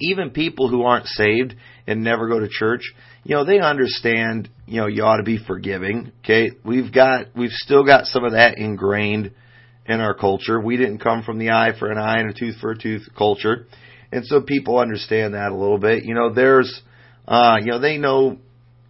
even 0.00 0.30
people 0.30 0.68
who 0.68 0.82
aren't 0.82 1.06
saved 1.06 1.54
and 1.86 2.02
never 2.02 2.28
go 2.28 2.40
to 2.40 2.48
church, 2.48 2.82
you 3.24 3.34
know, 3.34 3.44
they 3.44 3.60
understand, 3.60 4.48
you 4.66 4.80
know, 4.80 4.86
you 4.86 5.02
ought 5.02 5.18
to 5.18 5.22
be 5.22 5.38
forgiving. 5.38 6.12
Okay? 6.24 6.50
We've 6.64 6.92
got, 6.92 7.26
we've 7.36 7.52
still 7.52 7.84
got 7.84 8.06
some 8.06 8.24
of 8.24 8.32
that 8.32 8.58
ingrained 8.58 9.32
in 9.86 10.00
our 10.00 10.14
culture. 10.14 10.60
We 10.60 10.76
didn't 10.76 10.98
come 10.98 11.22
from 11.22 11.38
the 11.38 11.50
eye 11.50 11.72
for 11.78 11.90
an 11.90 11.98
eye 11.98 12.18
and 12.18 12.30
a 12.30 12.34
tooth 12.34 12.56
for 12.60 12.72
a 12.72 12.78
tooth 12.78 13.08
culture. 13.16 13.66
And 14.12 14.24
so 14.26 14.42
people 14.42 14.78
understand 14.78 15.34
that 15.34 15.50
a 15.50 15.56
little 15.56 15.78
bit. 15.78 16.04
You 16.04 16.14
know, 16.14 16.32
there's, 16.32 16.82
uh, 17.26 17.56
you 17.60 17.72
know, 17.72 17.78
they 17.78 17.98
know 17.98 18.38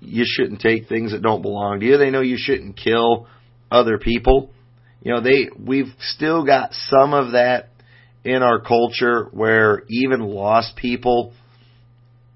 you 0.00 0.24
shouldn't 0.26 0.60
take 0.60 0.88
things 0.88 1.12
that 1.12 1.22
don't 1.22 1.42
belong 1.42 1.80
to 1.80 1.86
you. 1.86 1.98
They 1.98 2.10
know 2.10 2.20
you 2.20 2.36
shouldn't 2.38 2.76
kill 2.76 3.26
other 3.70 3.98
people. 3.98 4.50
You 5.08 5.14
know, 5.14 5.20
they 5.22 5.48
we've 5.58 5.94
still 6.00 6.44
got 6.44 6.74
some 6.90 7.14
of 7.14 7.32
that 7.32 7.70
in 8.24 8.42
our 8.42 8.60
culture 8.60 9.24
where 9.32 9.84
even 9.88 10.20
lost 10.20 10.76
people 10.76 11.32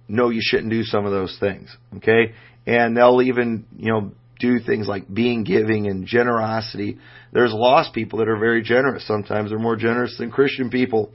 know 0.09 0.31
you 0.31 0.41
shouldn't 0.43 0.71
do 0.71 0.83
some 0.83 1.05
of 1.05 1.13
those 1.13 1.37
things. 1.39 1.77
Okay? 1.99 2.33
And 2.67 2.97
they'll 2.97 3.21
even, 3.21 3.67
you 3.77 3.93
know, 3.93 4.13
do 4.41 4.59
things 4.59 4.89
like 4.89 5.05
being 5.13 5.45
giving 5.45 5.87
and 5.87 6.07
generosity. 6.07 6.97
There's 7.31 7.53
lost 7.53 7.93
people 7.93 8.21
that 8.21 8.29
are 8.31 8.39
very 8.39 8.63
generous. 8.63 9.07
Sometimes 9.07 9.51
they're 9.51 9.59
more 9.59 9.77
generous 9.77 10.17
than 10.17 10.31
Christian 10.31 10.71
people. 10.71 11.13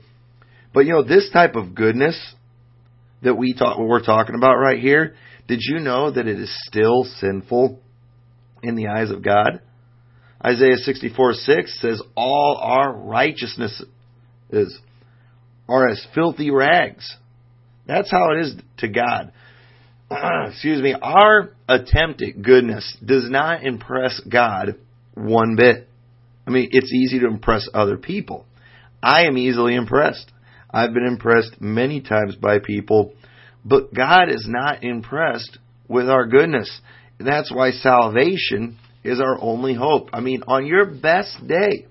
But 0.72 0.86
you 0.86 0.92
know, 0.92 1.02
this 1.02 1.28
type 1.32 1.56
of 1.56 1.74
goodness 1.74 2.16
that 3.24 3.34
we 3.34 3.54
talk, 3.54 3.78
what 3.78 3.88
we're 3.88 4.04
talking 4.04 4.36
about 4.36 4.58
right 4.58 4.78
here, 4.78 5.16
did 5.48 5.58
you 5.62 5.80
know 5.80 6.08
that 6.08 6.28
it 6.28 6.38
is 6.38 6.56
still 6.68 7.02
sinful 7.02 7.80
in 8.62 8.76
the 8.76 8.86
eyes 8.86 9.10
of 9.10 9.24
God? 9.24 9.60
Isaiah 10.44 10.76
64 10.76 11.34
6 11.34 11.80
says, 11.80 12.02
All 12.16 12.58
our 12.60 12.92
righteousness 12.92 13.82
is, 14.50 14.78
are 15.68 15.88
as 15.88 16.04
filthy 16.14 16.50
rags. 16.50 17.16
That's 17.86 18.10
how 18.10 18.32
it 18.32 18.40
is 18.40 18.54
to 18.78 18.88
God. 18.88 19.32
Excuse 20.48 20.82
me. 20.82 20.94
Our 21.00 21.50
attempt 21.68 22.22
at 22.22 22.40
goodness 22.42 22.96
does 23.04 23.28
not 23.28 23.64
impress 23.64 24.20
God 24.20 24.76
one 25.14 25.56
bit. 25.56 25.88
I 26.46 26.50
mean, 26.50 26.68
it's 26.72 26.92
easy 26.92 27.20
to 27.20 27.26
impress 27.26 27.68
other 27.74 27.96
people. 27.96 28.46
I 29.02 29.24
am 29.24 29.36
easily 29.36 29.74
impressed. 29.74 30.30
I've 30.70 30.92
been 30.92 31.06
impressed 31.06 31.60
many 31.60 32.00
times 32.00 32.36
by 32.36 32.58
people 32.58 33.12
but 33.64 33.92
God 33.92 34.30
is 34.30 34.46
not 34.48 34.82
impressed 34.82 35.58
with 35.88 36.08
our 36.08 36.26
goodness. 36.26 36.80
That's 37.18 37.52
why 37.52 37.72
salvation 37.72 38.78
is 39.08 39.20
our 39.20 39.40
only 39.40 39.74
hope. 39.74 40.10
I 40.12 40.20
mean, 40.20 40.42
on 40.46 40.66
your 40.66 40.86
best 40.86 41.46
day, 41.46 41.86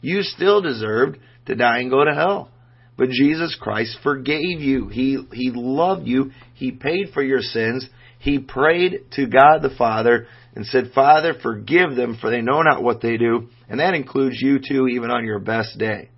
you 0.00 0.22
still 0.22 0.60
deserved 0.60 1.18
to 1.46 1.54
die 1.54 1.78
and 1.78 1.90
go 1.90 2.04
to 2.04 2.14
hell. 2.14 2.50
But 2.96 3.10
Jesus 3.10 3.56
Christ 3.60 3.98
forgave 4.02 4.60
you. 4.60 4.88
He, 4.88 5.18
he 5.32 5.50
loved 5.54 6.06
you. 6.06 6.30
He 6.54 6.70
paid 6.70 7.10
for 7.12 7.22
your 7.22 7.40
sins. 7.40 7.88
He 8.18 8.38
prayed 8.38 9.06
to 9.12 9.26
God 9.26 9.60
the 9.62 9.74
Father 9.76 10.26
and 10.54 10.64
said, 10.64 10.92
Father, 10.94 11.34
forgive 11.42 11.96
them 11.96 12.16
for 12.20 12.30
they 12.30 12.40
know 12.40 12.62
not 12.62 12.82
what 12.82 13.02
they 13.02 13.16
do. 13.16 13.48
And 13.68 13.80
that 13.80 13.94
includes 13.94 14.36
you 14.40 14.58
too, 14.58 14.86
even 14.88 15.10
on 15.10 15.24
your 15.24 15.40
best 15.40 15.76
day. 15.78 16.10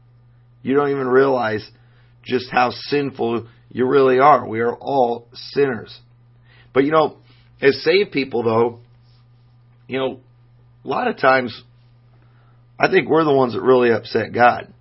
You 0.62 0.74
don't 0.74 0.90
even 0.90 1.06
realize 1.06 1.66
just 2.24 2.50
how 2.50 2.70
sinful 2.70 3.46
you 3.70 3.88
really 3.88 4.18
are. 4.18 4.46
We 4.46 4.60
are 4.60 4.74
all 4.74 5.28
sinners. 5.32 5.98
But 6.74 6.84
you 6.84 6.90
know, 6.90 7.18
as 7.60 7.82
saved 7.82 8.12
people 8.12 8.42
though, 8.42 8.80
you 9.88 9.98
know, 9.98 10.20
a 10.84 10.88
lot 10.88 11.08
of 11.08 11.18
times 11.18 11.62
I 12.78 12.90
think 12.90 13.08
we're 13.08 13.24
the 13.24 13.34
ones 13.34 13.54
that 13.54 13.62
really 13.62 13.90
upset 13.90 14.32
God. 14.32 14.72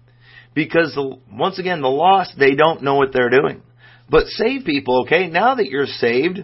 Because 0.53 0.93
the, 0.95 1.17
once 1.31 1.59
again, 1.59 1.81
the 1.81 1.87
lost, 1.87 2.33
they 2.37 2.55
don't 2.55 2.81
know 2.81 2.95
what 2.95 3.11
they're 3.11 3.29
doing. 3.29 3.61
But 4.09 4.27
saved 4.27 4.65
people, 4.65 5.01
okay, 5.01 5.27
now 5.27 5.55
that 5.55 5.67
you're 5.67 5.85
saved, 5.85 6.39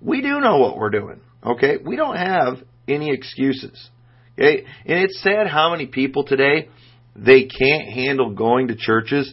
we 0.00 0.22
do 0.22 0.40
know 0.40 0.58
what 0.58 0.76
we're 0.76 0.90
doing. 0.90 1.20
Okay? 1.44 1.76
We 1.84 1.96
don't 1.96 2.16
have 2.16 2.58
any 2.88 3.12
excuses. 3.12 3.90
Okay? 4.38 4.64
And 4.86 4.98
it's 5.00 5.22
sad 5.22 5.48
how 5.48 5.70
many 5.70 5.86
people 5.86 6.24
today, 6.24 6.68
they 7.14 7.44
can't 7.44 7.88
handle 7.88 8.30
going 8.30 8.68
to 8.68 8.76
churches 8.76 9.32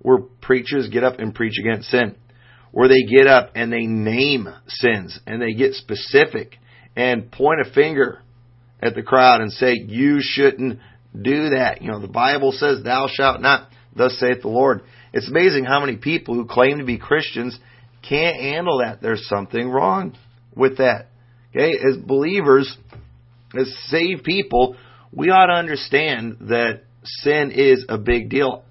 where 0.00 0.18
preachers 0.40 0.88
get 0.88 1.04
up 1.04 1.18
and 1.18 1.34
preach 1.34 1.54
against 1.58 1.90
sin, 1.90 2.16
where 2.70 2.88
they 2.88 3.02
get 3.02 3.26
up 3.26 3.52
and 3.54 3.72
they 3.72 3.86
name 3.86 4.48
sins 4.66 5.18
and 5.26 5.40
they 5.40 5.52
get 5.52 5.74
specific 5.74 6.56
and 6.96 7.30
point 7.30 7.60
a 7.60 7.70
finger 7.72 8.20
at 8.80 8.94
the 8.94 9.02
crowd 9.02 9.40
and 9.40 9.52
say, 9.52 9.74
you 9.74 10.18
shouldn't 10.20 10.78
do 11.14 11.50
that. 11.50 11.82
You 11.82 11.90
know, 11.90 12.00
the 12.00 12.08
Bible 12.08 12.52
says, 12.52 12.82
thou 12.82 13.08
shalt 13.12 13.40
not, 13.40 13.68
thus 13.94 14.18
saith 14.18 14.42
the 14.42 14.48
Lord. 14.48 14.82
It's 15.12 15.28
amazing 15.28 15.64
how 15.64 15.80
many 15.80 15.96
people 15.96 16.34
who 16.34 16.46
claim 16.46 16.78
to 16.78 16.84
be 16.84 16.98
Christians 16.98 17.58
can't 18.08 18.36
handle 18.36 18.78
that. 18.78 19.00
There's 19.00 19.28
something 19.28 19.68
wrong 19.68 20.16
with 20.54 20.78
that. 20.78 21.08
Okay, 21.54 21.72
as 21.72 21.98
believers, 21.98 22.76
as 23.58 23.72
saved 23.88 24.24
people, 24.24 24.76
we 25.12 25.28
ought 25.28 25.46
to 25.46 25.52
understand 25.52 26.38
that 26.48 26.84
sin 27.04 27.50
is 27.50 27.84
a 27.88 27.98
big 27.98 28.30
deal 28.30 28.64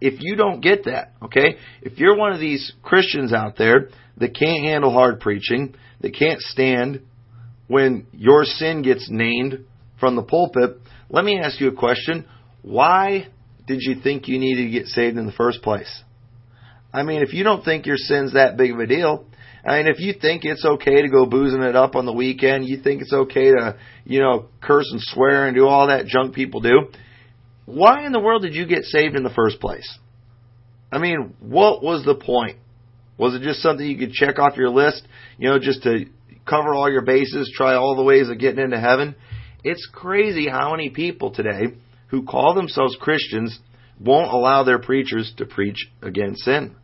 if 0.00 0.14
you 0.20 0.36
don't 0.36 0.60
get 0.60 0.84
that, 0.84 1.12
okay, 1.22 1.56
if 1.82 1.98
you're 1.98 2.16
one 2.16 2.32
of 2.32 2.40
these 2.40 2.72
Christians 2.82 3.32
out 3.32 3.56
there 3.56 3.88
that 4.18 4.36
can't 4.36 4.64
handle 4.64 4.92
hard 4.92 5.20
preaching, 5.20 5.74
that 6.00 6.14
can't 6.14 6.40
stand 6.40 7.02
when 7.68 8.06
your 8.12 8.44
sin 8.44 8.82
gets 8.82 9.08
named 9.10 9.64
from 9.98 10.16
the 10.16 10.22
pulpit, 10.22 10.78
let 11.08 11.24
me 11.24 11.38
ask 11.38 11.60
you 11.60 11.68
a 11.68 11.74
question. 11.74 12.26
Why 12.62 13.28
did 13.66 13.78
you 13.80 14.00
think 14.02 14.28
you 14.28 14.38
needed 14.38 14.64
to 14.64 14.70
get 14.70 14.86
saved 14.86 15.16
in 15.16 15.26
the 15.26 15.32
first 15.32 15.62
place? 15.62 16.02
I 16.92 17.02
mean, 17.02 17.22
if 17.22 17.32
you 17.32 17.44
don't 17.44 17.64
think 17.64 17.86
your 17.86 17.96
sin's 17.96 18.34
that 18.34 18.56
big 18.56 18.72
of 18.72 18.78
a 18.78 18.86
deal, 18.86 19.26
I 19.66 19.78
mean, 19.78 19.88
if 19.88 19.98
you 19.98 20.14
think 20.20 20.44
it's 20.44 20.64
okay 20.64 21.02
to 21.02 21.08
go 21.08 21.26
boozing 21.26 21.62
it 21.62 21.74
up 21.74 21.96
on 21.96 22.06
the 22.06 22.12
weekend, 22.12 22.66
you 22.66 22.80
think 22.80 23.02
it's 23.02 23.12
okay 23.12 23.50
to, 23.50 23.76
you 24.04 24.20
know, 24.20 24.46
curse 24.62 24.88
and 24.92 25.00
swear 25.00 25.46
and 25.46 25.56
do 25.56 25.66
all 25.66 25.88
that 25.88 26.06
junk 26.06 26.34
people 26.34 26.60
do, 26.60 26.88
why 27.64 28.06
in 28.06 28.12
the 28.12 28.20
world 28.20 28.42
did 28.42 28.54
you 28.54 28.64
get 28.66 28.84
saved 28.84 29.16
in 29.16 29.24
the 29.24 29.30
first 29.30 29.60
place? 29.60 29.98
I 30.92 30.98
mean, 30.98 31.34
what 31.40 31.82
was 31.82 32.04
the 32.04 32.14
point? 32.14 32.58
Was 33.18 33.34
it 33.34 33.42
just 33.42 33.60
something 33.60 33.84
you 33.84 33.98
could 33.98 34.12
check 34.12 34.38
off 34.38 34.56
your 34.56 34.70
list, 34.70 35.06
you 35.36 35.48
know, 35.50 35.58
just 35.58 35.82
to 35.82 36.04
cover 36.46 36.74
all 36.74 36.90
your 36.90 37.02
bases, 37.02 37.52
try 37.54 37.74
all 37.74 37.96
the 37.96 38.02
ways 38.02 38.28
of 38.28 38.38
getting 38.38 38.62
into 38.62 38.80
heaven? 38.80 39.14
It's 39.64 39.88
crazy 39.92 40.48
how 40.48 40.70
many 40.70 40.90
people 40.90 41.32
today 41.32 41.74
who 42.08 42.24
call 42.24 42.54
themselves 42.54 42.96
Christians 43.00 43.58
won't 44.00 44.32
allow 44.32 44.62
their 44.62 44.78
preachers 44.78 45.32
to 45.38 45.46
preach 45.46 45.88
against 46.02 46.44
sin. 46.44 46.76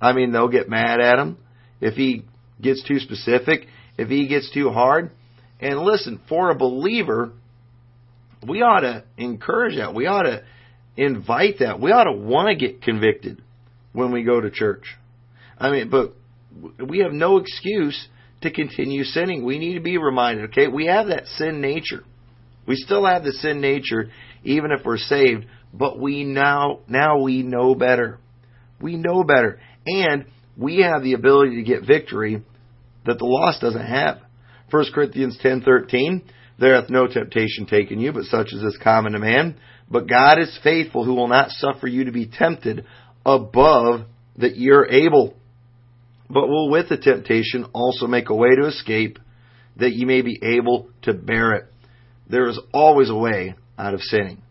I 0.00 0.12
mean, 0.12 0.32
they'll 0.32 0.48
get 0.48 0.68
mad 0.68 1.00
at 1.00 1.18
him 1.18 1.38
if 1.80 1.94
he 1.94 2.24
gets 2.60 2.82
too 2.82 2.98
specific, 2.98 3.66
if 3.98 4.08
he 4.08 4.26
gets 4.26 4.50
too 4.52 4.70
hard. 4.70 5.10
And 5.60 5.80
listen, 5.80 6.20
for 6.28 6.50
a 6.50 6.54
believer, 6.54 7.32
we 8.46 8.62
ought 8.62 8.80
to 8.80 9.04
encourage 9.16 9.76
that. 9.76 9.94
We 9.94 10.06
ought 10.06 10.22
to 10.22 10.44
invite 10.96 11.58
that. 11.60 11.80
We 11.80 11.92
ought 11.92 12.04
to 12.04 12.12
want 12.12 12.48
to 12.48 12.54
get 12.54 12.82
convicted 12.82 13.42
when 13.92 14.12
we 14.12 14.22
go 14.22 14.40
to 14.40 14.50
church. 14.50 14.84
I 15.58 15.70
mean, 15.70 15.90
but 15.90 16.14
we 16.84 17.00
have 17.00 17.12
no 17.12 17.38
excuse 17.38 18.08
to 18.44 18.50
continue 18.50 19.04
sinning. 19.04 19.44
We 19.44 19.58
need 19.58 19.74
to 19.74 19.80
be 19.80 19.98
reminded, 19.98 20.46
okay? 20.50 20.68
We 20.68 20.86
have 20.86 21.08
that 21.08 21.26
sin 21.26 21.60
nature. 21.60 22.04
We 22.66 22.76
still 22.76 23.04
have 23.04 23.24
the 23.24 23.32
sin 23.32 23.60
nature 23.60 24.10
even 24.44 24.70
if 24.70 24.84
we're 24.84 24.98
saved, 24.98 25.46
but 25.72 25.98
we 25.98 26.24
now 26.24 26.80
now 26.88 27.20
we 27.20 27.42
know 27.42 27.74
better. 27.74 28.18
We 28.80 28.96
know 28.96 29.24
better. 29.24 29.60
And 29.86 30.26
we 30.56 30.80
have 30.80 31.02
the 31.02 31.14
ability 31.14 31.56
to 31.56 31.62
get 31.62 31.86
victory 31.86 32.42
that 33.06 33.18
the 33.18 33.24
lost 33.24 33.60
doesn't 33.60 33.86
have. 33.86 34.18
1 34.70 34.84
Corinthians 34.94 35.38
10:13 35.42 36.22
There 36.58 36.80
hath 36.80 36.90
no 36.90 37.06
temptation 37.06 37.66
taken 37.66 37.98
you, 38.00 38.12
but 38.12 38.24
such 38.24 38.52
as 38.52 38.62
is 38.62 38.78
common 38.82 39.12
to 39.12 39.18
man. 39.18 39.56
But 39.90 40.08
God 40.08 40.38
is 40.38 40.58
faithful, 40.62 41.04
who 41.04 41.14
will 41.14 41.28
not 41.28 41.50
suffer 41.50 41.86
you 41.86 42.04
to 42.04 42.12
be 42.12 42.26
tempted 42.26 42.84
above 43.26 44.06
that 44.38 44.56
you're 44.56 44.86
able, 44.86 45.34
but 46.28 46.48
will 46.48 46.70
with 46.70 46.88
the 46.88 46.96
temptation 46.96 47.66
also 47.72 48.06
make 48.06 48.30
a 48.30 48.34
way 48.34 48.54
to 48.56 48.66
escape, 48.66 49.18
that 49.76 49.92
you 49.92 50.06
may 50.06 50.22
be 50.22 50.38
able 50.42 50.88
to 51.02 51.12
bear 51.12 51.52
it. 51.52 51.64
There 52.28 52.48
is 52.48 52.58
always 52.72 53.10
a 53.10 53.14
way 53.14 53.54
out 53.78 53.94
of 53.94 54.00
sinning. 54.00 54.42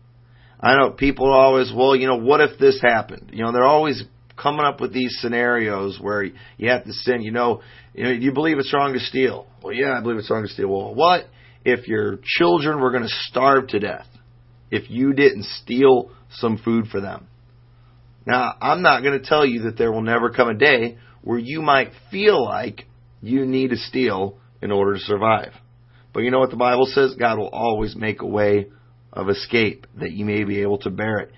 I 0.60 0.76
know 0.76 0.90
people 0.90 1.30
always, 1.30 1.72
well, 1.74 1.96
you 1.96 2.06
know, 2.06 2.16
what 2.16 2.40
if 2.40 2.58
this 2.58 2.80
happened? 2.80 3.30
You 3.32 3.44
know, 3.44 3.52
they're 3.52 3.64
always 3.64 4.04
coming 4.36 4.64
up 4.64 4.80
with 4.80 4.92
these 4.92 5.18
scenarios 5.20 5.98
where 6.00 6.22
you 6.22 6.68
have 6.68 6.84
to 6.84 6.92
sin. 6.92 7.22
You 7.22 7.32
know, 7.32 7.62
you 7.94 8.04
know, 8.04 8.10
you 8.10 8.32
believe 8.32 8.58
it's 8.58 8.72
wrong 8.72 8.92
to 8.92 9.00
steal. 9.00 9.46
Well, 9.62 9.72
yeah, 9.72 9.96
I 9.98 10.00
believe 10.00 10.18
it's 10.18 10.30
wrong 10.30 10.42
to 10.42 10.48
steal. 10.48 10.68
Well, 10.68 10.94
what 10.94 11.26
if 11.64 11.88
your 11.88 12.18
children 12.22 12.80
were 12.80 12.90
going 12.90 13.02
to 13.02 13.14
starve 13.28 13.68
to 13.68 13.78
death 13.78 14.06
if 14.70 14.90
you 14.90 15.12
didn't 15.12 15.44
steal 15.44 16.10
some 16.30 16.58
food 16.58 16.86
for 16.86 17.00
them? 17.00 17.26
Now, 18.26 18.54
I'm 18.60 18.82
not 18.82 19.02
going 19.02 19.20
to 19.20 19.26
tell 19.26 19.44
you 19.44 19.62
that 19.62 19.76
there 19.76 19.92
will 19.92 20.02
never 20.02 20.30
come 20.30 20.48
a 20.48 20.54
day 20.54 20.98
where 21.24 21.38
you 21.38 21.62
might 21.62 21.90
feel 22.10 22.44
like 22.44 22.84
you 23.22 23.46
need 23.46 23.70
to 23.70 23.76
steal 23.76 24.38
in 24.62 24.70
order 24.70 24.94
to 24.94 25.00
survive. 25.00 25.52
But 26.12 26.20
you 26.20 26.30
know 26.30 26.38
what 26.38 26.50
the 26.50 26.56
Bible 26.56 26.86
says? 26.86 27.16
God 27.18 27.38
will 27.38 27.48
always 27.48 27.96
make 27.96 28.20
a 28.20 28.26
way 28.26 28.68
of 29.12 29.28
escape 29.28 29.86
that 29.98 30.12
you 30.12 30.24
may 30.24 30.44
be 30.44 30.60
able 30.60 30.78
to 30.78 30.90
bear 30.90 31.18
it. 31.18 31.32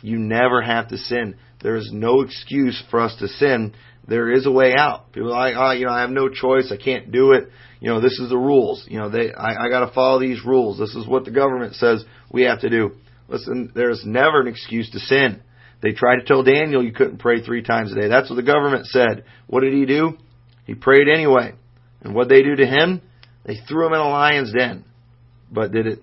You 0.00 0.18
never 0.18 0.62
have 0.62 0.88
to 0.88 0.96
sin. 0.96 1.36
There 1.62 1.76
is 1.76 1.90
no 1.92 2.22
excuse 2.22 2.82
for 2.90 3.00
us 3.00 3.14
to 3.18 3.28
sin. 3.28 3.74
There 4.06 4.32
is 4.32 4.46
a 4.46 4.50
way 4.50 4.74
out. 4.76 5.12
People 5.12 5.32
are 5.32 5.50
like, 5.50 5.54
oh, 5.56 5.72
you 5.72 5.86
know, 5.86 5.92
I 5.92 6.00
have 6.00 6.10
no 6.10 6.28
choice. 6.28 6.72
I 6.72 6.82
can't 6.82 7.12
do 7.12 7.32
it. 7.32 7.48
You 7.80 7.90
know, 7.90 8.00
this 8.00 8.18
is 8.18 8.30
the 8.30 8.38
rules. 8.38 8.84
You 8.88 8.98
know, 8.98 9.10
they, 9.10 9.32
I, 9.32 9.66
I 9.66 9.68
got 9.68 9.86
to 9.86 9.94
follow 9.94 10.20
these 10.20 10.44
rules. 10.44 10.78
This 10.78 10.94
is 10.94 11.06
what 11.06 11.24
the 11.24 11.30
government 11.30 11.74
says 11.74 12.04
we 12.30 12.42
have 12.42 12.60
to 12.60 12.70
do. 12.70 12.92
Listen, 13.28 13.72
there's 13.74 14.02
never 14.04 14.40
an 14.40 14.48
excuse 14.48 14.90
to 14.90 14.98
sin. 14.98 15.42
They 15.82 15.92
tried 15.92 16.16
to 16.16 16.24
tell 16.24 16.44
Daniel 16.44 16.82
you 16.82 16.92
couldn't 16.92 17.18
pray 17.18 17.42
three 17.42 17.62
times 17.62 17.92
a 17.92 17.96
day. 17.96 18.08
That's 18.08 18.30
what 18.30 18.36
the 18.36 18.42
government 18.42 18.86
said. 18.86 19.24
What 19.48 19.60
did 19.62 19.72
he 19.72 19.84
do? 19.84 20.16
He 20.64 20.74
prayed 20.74 21.08
anyway. 21.12 21.54
And 22.02 22.14
what 22.14 22.28
they 22.28 22.42
do 22.42 22.54
to 22.56 22.66
him? 22.66 23.02
They 23.44 23.56
threw 23.68 23.86
him 23.86 23.92
in 23.92 23.98
a 23.98 24.08
lion's 24.08 24.52
den. 24.52 24.84
But 25.50 25.72
did 25.72 25.86
it 25.86 25.98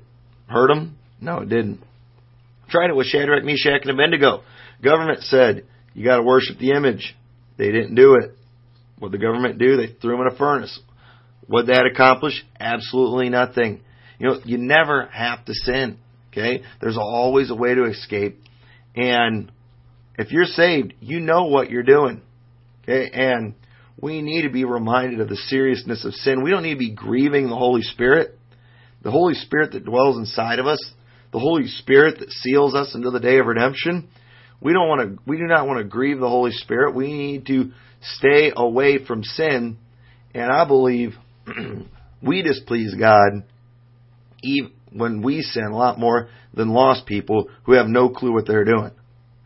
hurt 0.47 0.69
him? 0.69 0.97
No, 1.21 1.39
it 1.39 1.49
didn't. 1.49 1.81
Tried 2.69 2.89
it 2.89 2.95
with 2.95 3.07
Shadrach, 3.07 3.43
Meshach, 3.43 3.81
and 3.83 3.91
Abednego. 3.91 4.43
Government 4.83 5.21
said, 5.23 5.65
you 5.93 6.05
gotta 6.05 6.23
worship 6.23 6.59
the 6.59 6.71
image. 6.71 7.15
They 7.57 7.71
didn't 7.71 7.95
do 7.95 8.15
it. 8.15 8.35
What 8.99 9.11
the 9.11 9.17
government 9.17 9.59
do? 9.59 9.77
They 9.77 9.87
threw 10.01 10.15
him 10.15 10.21
in 10.21 10.33
a 10.33 10.37
furnace. 10.37 10.77
What 11.47 11.67
that 11.67 11.89
accomplish? 11.91 12.45
Absolutely 12.59 13.29
nothing. 13.29 13.81
You 14.19 14.27
know, 14.27 14.39
you 14.43 14.57
never 14.57 15.07
have 15.07 15.45
to 15.45 15.53
sin. 15.53 15.97
Okay? 16.31 16.63
There's 16.81 16.97
always 16.97 17.49
a 17.49 17.55
way 17.55 17.73
to 17.73 17.85
escape. 17.85 18.39
And 18.95 19.51
if 20.19 20.33
you're 20.33 20.45
saved, 20.45 20.93
you 20.99 21.21
know 21.21 21.45
what 21.45 21.69
you're 21.71 21.81
doing. 21.81 22.21
Okay? 22.83 23.09
And 23.13 23.55
we 24.01 24.21
need 24.21 24.41
to 24.41 24.49
be 24.49 24.65
reminded 24.65 25.21
of 25.21 25.29
the 25.29 25.37
seriousness 25.47 26.03
of 26.03 26.13
sin. 26.13 26.43
We 26.43 26.51
don't 26.51 26.63
need 26.63 26.73
to 26.73 26.79
be 26.79 26.93
grieving 26.93 27.47
the 27.47 27.55
Holy 27.55 27.83
Spirit. 27.83 28.37
The 29.01 29.11
Holy 29.11 29.33
Spirit 29.33 29.71
that 29.71 29.85
dwells 29.85 30.17
inside 30.17 30.59
of 30.59 30.67
us, 30.67 30.79
the 31.31 31.39
Holy 31.39 31.67
Spirit 31.67 32.19
that 32.19 32.29
seals 32.31 32.75
us 32.75 32.93
into 32.93 33.11
the 33.11 33.21
day 33.21 33.37
of 33.39 33.45
redemption. 33.45 34.09
We 34.59 34.73
don't 34.73 34.89
want 34.89 35.01
to, 35.01 35.23
we 35.25 35.37
do 35.37 35.45
not 35.45 35.65
want 35.65 35.79
to 35.79 35.85
grieve 35.85 36.19
the 36.19 36.27
Holy 36.27 36.51
Spirit. 36.51 36.95
We 36.95 37.13
need 37.13 37.45
to 37.45 37.71
stay 38.17 38.51
away 38.53 39.05
from 39.05 39.23
sin. 39.23 39.77
And 40.33 40.51
I 40.51 40.67
believe 40.67 41.13
we 42.21 42.41
displease 42.41 42.93
God 42.95 43.43
even 44.43 44.71
when 44.91 45.21
we 45.21 45.43
sin 45.43 45.63
a 45.63 45.77
lot 45.77 45.97
more 45.97 46.27
than 46.53 46.69
lost 46.69 47.05
people 47.05 47.49
who 47.63 47.73
have 47.73 47.87
no 47.87 48.09
clue 48.09 48.33
what 48.33 48.47
they're 48.47 48.65
doing, 48.65 48.91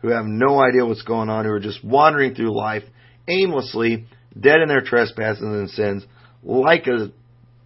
who 0.04 0.10
have 0.10 0.26
no 0.26 0.60
idea 0.60 0.84
what's 0.84 1.00
going 1.00 1.30
on, 1.30 1.46
who 1.46 1.50
are 1.50 1.60
just 1.60 1.82
wandering 1.82 2.34
through 2.34 2.54
life 2.54 2.82
aimlessly, 3.26 4.04
dead 4.38 4.60
in 4.60 4.68
their 4.68 4.82
trespasses 4.82 5.40
and 5.40 5.70
sins, 5.70 6.04
like 6.42 6.86
a 6.86 7.10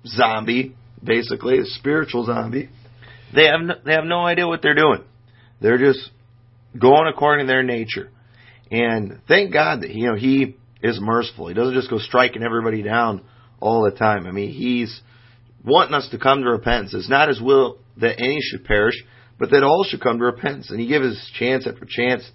zombie, 0.06 0.76
basically, 1.02 1.58
a 1.58 1.64
spiritual 1.64 2.26
zombie. 2.26 2.70
They 3.34 3.46
have 3.46 3.60
no, 3.60 3.74
they 3.84 3.92
have 3.92 4.04
no 4.04 4.24
idea 4.24 4.46
what 4.46 4.62
they're 4.62 4.76
doing. 4.76 5.02
They're 5.60 5.78
just 5.78 5.98
going 6.80 7.08
according 7.12 7.48
to 7.48 7.52
their 7.52 7.64
nature. 7.64 8.08
And 8.70 9.20
thank 9.26 9.52
God 9.52 9.80
that 9.80 9.90
you 9.90 10.06
know 10.06 10.14
He 10.14 10.56
is 10.80 11.00
merciful. 11.00 11.48
He 11.48 11.54
doesn't 11.54 11.74
just 11.74 11.90
go 11.90 11.98
striking 11.98 12.44
everybody 12.44 12.82
down 12.82 13.22
all 13.58 13.82
the 13.82 13.90
time. 13.90 14.28
I 14.28 14.30
mean, 14.30 14.52
He's 14.52 15.00
wanting 15.64 15.94
us 15.94 16.08
to 16.12 16.18
come 16.18 16.42
to 16.42 16.50
repentance. 16.50 16.94
It's 16.94 17.10
not 17.10 17.30
His 17.30 17.42
will 17.42 17.78
that 17.96 18.20
any 18.20 18.38
should 18.42 18.64
perish, 18.64 18.94
but 19.38 19.50
that 19.50 19.62
all 19.62 19.84
should 19.84 20.00
come 20.00 20.18
to 20.18 20.24
repentance. 20.24 20.70
And 20.70 20.80
He 20.80 20.86
gives 20.86 21.06
us 21.06 21.30
chance 21.38 21.66
after 21.66 21.86
chance. 21.88 22.28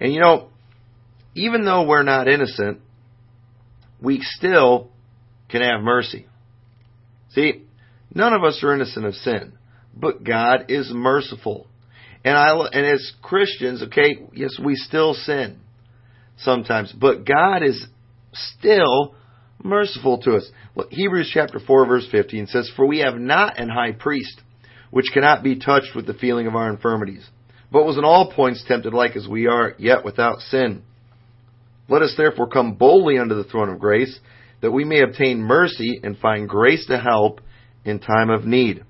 And 0.00 0.12
you 0.12 0.20
know, 0.20 0.48
even 1.34 1.64
though 1.64 1.86
we're 1.86 2.02
not 2.02 2.28
innocent, 2.28 2.80
we 4.00 4.20
still 4.20 4.88
can 5.48 5.62
have 5.62 5.82
mercy. 5.82 6.26
See, 7.30 7.64
none 8.14 8.32
of 8.32 8.42
us 8.44 8.62
are 8.62 8.74
innocent 8.74 9.04
of 9.04 9.14
sin, 9.14 9.52
but 9.94 10.24
God 10.24 10.66
is 10.68 10.90
merciful. 10.92 11.66
And 12.24 12.36
I 12.36 12.52
and 12.72 12.86
as 12.86 13.12
Christians, 13.22 13.82
okay, 13.84 14.26
yes, 14.32 14.58
we 14.62 14.74
still 14.74 15.14
sin 15.14 15.60
sometimes, 16.38 16.92
but 16.92 17.24
God 17.24 17.62
is 17.62 17.86
still 18.32 19.14
merciful 19.62 20.18
to 20.22 20.36
us. 20.36 20.50
Well, 20.74 20.88
Hebrews 20.90 21.30
chapter 21.32 21.58
4 21.58 21.86
verse 21.86 22.08
15 22.10 22.48
says, 22.48 22.70
For 22.74 22.86
we 22.86 22.98
have 23.00 23.16
not 23.16 23.58
an 23.58 23.68
high 23.68 23.92
priest, 23.92 24.40
which 24.96 25.12
cannot 25.12 25.42
be 25.42 25.58
touched 25.58 25.94
with 25.94 26.06
the 26.06 26.14
feeling 26.14 26.46
of 26.46 26.56
our 26.56 26.70
infirmities, 26.70 27.28
but 27.70 27.84
was 27.84 27.98
in 27.98 28.04
all 28.06 28.32
points 28.32 28.64
tempted 28.66 28.94
like 28.94 29.14
as 29.14 29.28
we 29.28 29.46
are, 29.46 29.74
yet 29.76 30.02
without 30.06 30.38
sin. 30.38 30.82
Let 31.86 32.00
us 32.00 32.14
therefore 32.16 32.48
come 32.48 32.76
boldly 32.76 33.18
unto 33.18 33.34
the 33.34 33.44
throne 33.44 33.68
of 33.68 33.78
grace, 33.78 34.18
that 34.62 34.70
we 34.70 34.86
may 34.86 35.02
obtain 35.02 35.42
mercy 35.42 36.00
and 36.02 36.16
find 36.16 36.48
grace 36.48 36.86
to 36.86 36.98
help 36.98 37.42
in 37.84 37.98
time 37.98 38.30
of 38.30 38.46
need. 38.46 38.86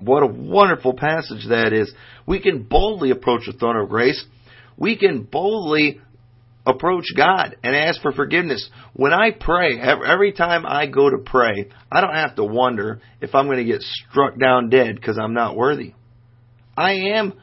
What 0.00 0.24
a 0.24 0.26
wonderful 0.26 0.94
passage 0.94 1.46
that 1.50 1.72
is. 1.72 1.94
We 2.26 2.40
can 2.40 2.64
boldly 2.64 3.12
approach 3.12 3.42
the 3.46 3.52
throne 3.52 3.76
of 3.76 3.88
grace. 3.88 4.24
We 4.76 4.98
can 4.98 5.22
boldly 5.22 6.00
approach 6.66 7.04
God 7.16 7.56
and 7.62 7.76
ask 7.76 8.02
for 8.02 8.12
forgiveness. 8.12 8.68
When 8.92 9.12
I 9.12 9.30
pray, 9.30 9.78
every 9.80 10.32
time 10.32 10.66
I 10.66 10.86
go 10.86 11.08
to 11.08 11.18
pray, 11.24 11.70
I 11.90 12.00
don't 12.00 12.14
have 12.14 12.34
to 12.36 12.44
wonder 12.44 13.00
if 13.20 13.34
I'm 13.34 13.46
going 13.46 13.58
to 13.58 13.64
get 13.64 13.82
struck 13.82 14.38
down 14.38 14.68
dead 14.68 14.96
because 14.96 15.16
I'm 15.18 15.32
not 15.32 15.56
worthy. 15.56 15.94
I 16.76 16.92
am 17.14 17.34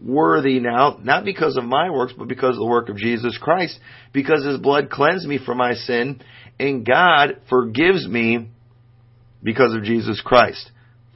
worthy 0.00 0.60
now, 0.60 0.98
not 1.02 1.24
because 1.24 1.56
of 1.56 1.64
my 1.64 1.90
works, 1.90 2.12
but 2.16 2.28
because 2.28 2.54
of 2.54 2.60
the 2.60 2.66
work 2.66 2.90
of 2.90 2.98
Jesus 2.98 3.38
Christ, 3.40 3.80
because 4.12 4.44
His 4.44 4.58
blood 4.58 4.90
cleansed 4.90 5.26
me 5.26 5.38
from 5.44 5.56
my 5.56 5.72
sin, 5.72 6.20
and 6.60 6.84
God 6.84 7.40
forgives 7.48 8.06
me 8.06 8.50
because 9.42 9.74
of 9.74 9.84
Jesus 9.84 10.20
Christ 10.20 10.70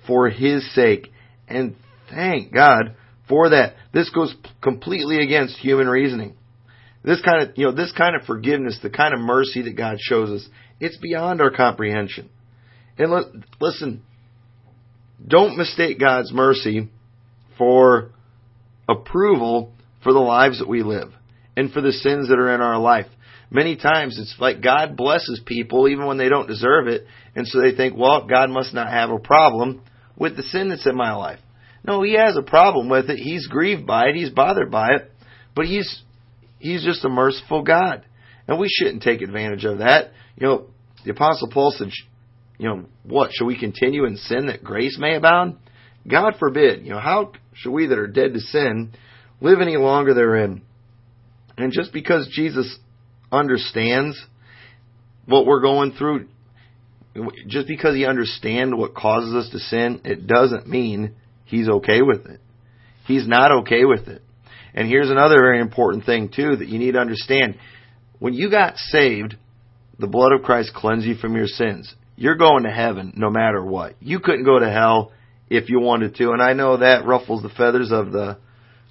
for 0.07 0.31
His 0.31 0.75
sake. 0.75 1.13
And 1.47 1.77
thank 2.09 2.55
God 2.55 2.97
for 3.29 3.51
that. 3.51 3.75
This 3.93 4.09
goes 4.11 4.35
completely 4.63 5.23
against 5.23 5.59
human 5.59 5.87
reasoning. 5.87 6.37
This 7.03 7.21
kind 7.23 7.43
of, 7.43 7.57
you 7.57 7.67
know, 7.67 7.73
this 7.73 7.93
kind 7.97 8.15
of 8.15 8.23
forgiveness, 8.27 8.79
the 8.83 8.91
kind 8.91 9.15
of 9.15 9.21
mercy 9.21 9.63
that 9.63 9.77
God 9.77 9.97
shows 10.01 10.31
us, 10.31 10.49
it's 10.81 10.99
beyond 10.99 11.41
our 11.41 11.51
comprehension. 11.51 12.29
And 12.99 13.13
listen, 13.61 14.03
don't 15.27 15.57
mistake 15.57 15.99
God's 15.99 16.33
mercy 16.33 16.91
for 17.57 18.11
approval 18.89 19.73
for 20.03 20.13
the 20.13 20.19
lives 20.19 20.59
that 20.59 20.69
we 20.69 20.83
live 20.83 21.13
and 21.57 21.73
for 21.73 21.81
the 21.81 21.93
sins 21.93 22.29
that 22.29 22.39
are 22.39 22.55
in 22.55 22.61
our 22.61 22.79
life. 22.79 23.07
Many 23.51 23.77
times 23.77 24.19
it's 24.19 24.37
like 24.39 24.63
God 24.63 24.97
blesses 24.97 25.41
people 25.45 25.89
even 25.89 26.07
when 26.07 26.19
they 26.19 26.29
don't 26.29 26.47
deserve 26.47 26.87
it, 26.87 27.07
and 27.35 27.47
so 27.47 27.61
they 27.61 27.75
think, 27.75 27.97
well, 27.97 28.27
God 28.27 28.51
must 28.51 28.73
not 28.75 28.89
have 28.89 29.11
a 29.11 29.19
problem 29.19 29.83
with 30.17 30.37
the 30.37 30.43
sin 30.43 30.69
that's 30.69 30.87
in 30.87 30.97
my 30.97 31.15
life. 31.15 31.41
No, 31.85 32.03
He 32.03 32.15
has 32.15 32.37
a 32.37 32.43
problem 32.43 32.89
with 32.89 33.11
it. 33.11 33.19
He's 33.19 33.47
grieved 33.49 33.87
by 33.87 34.09
it. 34.09 34.15
He's 34.15 34.31
bothered 34.31 34.71
by 34.71 34.89
it, 34.95 35.11
but 35.57 35.65
He's 35.65 36.03
He's 36.61 36.85
just 36.85 37.05
a 37.05 37.09
merciful 37.09 37.63
God, 37.63 38.05
and 38.47 38.59
we 38.59 38.69
shouldn't 38.69 39.03
take 39.03 39.23
advantage 39.23 39.65
of 39.65 39.79
that. 39.79 40.13
You 40.37 40.47
know, 40.47 40.67
the 41.05 41.11
Apostle 41.11 41.49
Paul 41.51 41.75
said, 41.77 41.89
you 42.59 42.69
know, 42.69 42.85
what 43.05 43.31
shall 43.33 43.47
we 43.47 43.59
continue 43.59 44.05
in 44.05 44.17
sin 44.17 44.47
that 44.47 44.63
grace 44.63 44.99
may 45.01 45.17
abound? 45.17 45.57
God 46.07 46.35
forbid. 46.39 46.85
You 46.85 46.91
know, 46.91 47.01
how 47.01 47.33
should 47.55 47.73
we 47.73 47.87
that 47.87 47.99
are 47.99 48.07
dead 48.07 48.35
to 48.35 48.41
sin 48.41 48.93
live 49.41 49.61
any 49.61 49.77
longer 49.77 50.15
therein? 50.15 50.63
And 51.57 51.73
just 51.73 51.93
because 51.93 52.29
Jesus 52.33 52.79
understands 53.33 54.23
what 55.27 55.47
we're 55.47 55.63
going 55.63 55.93
through, 55.93 56.29
just 57.47 57.67
because 57.67 57.95
he 57.95 58.05
understands 58.05 58.75
what 58.75 58.95
causes 58.95 59.35
us 59.35 59.51
to 59.53 59.59
sin, 59.59 60.03
it 60.05 60.27
doesn't 60.27 60.67
mean 60.67 61.15
he's 61.45 61.69
okay 61.69 62.03
with 62.03 62.27
it. 62.27 62.41
He's 63.07 63.27
not 63.27 63.53
okay 63.61 63.85
with 63.85 64.09
it. 64.09 64.23
And 64.75 64.89
here's 64.89 65.11
another 65.11 65.37
very 65.37 65.61
important 65.61 66.05
thing 66.05 66.31
too 66.35 66.57
that 66.57 66.69
you 66.69 66.79
need 66.79 66.93
to 66.93 67.01
understand. 67.01 67.59
When 68.19 68.35
you 68.35 68.51
got 68.51 68.77
saved, 68.77 69.37
the 69.99 70.07
blood 70.07 70.33
of 70.33 70.43
Christ 70.43 70.73
cleansed 70.75 71.07
you 71.07 71.15
from 71.17 71.37
your 71.37 71.47
sins. 71.47 71.95
You're 72.17 72.37
going 72.37 72.65
to 72.65 72.71
heaven 72.71 73.13
no 73.17 73.31
matter 73.31 73.65
what. 73.65 73.95
You 74.01 74.21
couldn't 74.21 74.45
go 74.45 74.59
to 74.59 74.71
hell 74.71 75.13
if 75.49 75.69
you 75.69 75.81
wanted 75.81 76.17
to. 76.17 76.31
And 76.33 76.43
I 76.43 76.53
know 76.53 76.79
that 76.79 77.07
ruffles 77.07 77.43
the 77.43 77.49
feathers 77.49 77.91
of 77.93 78.13
the 78.13 78.39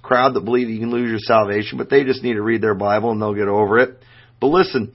crowd 0.02 0.34
that 0.34 0.44
believe 0.44 0.68
you 0.68 0.80
can 0.80 0.90
lose 0.90 1.10
your 1.10 1.18
salvation, 1.18 1.78
but 1.78 1.90
they 1.90 2.04
just 2.04 2.22
need 2.22 2.34
to 2.34 2.42
read 2.42 2.62
their 2.62 2.74
Bible 2.74 3.10
and 3.10 3.20
they'll 3.20 3.34
get 3.34 3.48
over 3.48 3.78
it. 3.78 3.98
But 4.40 4.48
listen, 4.48 4.94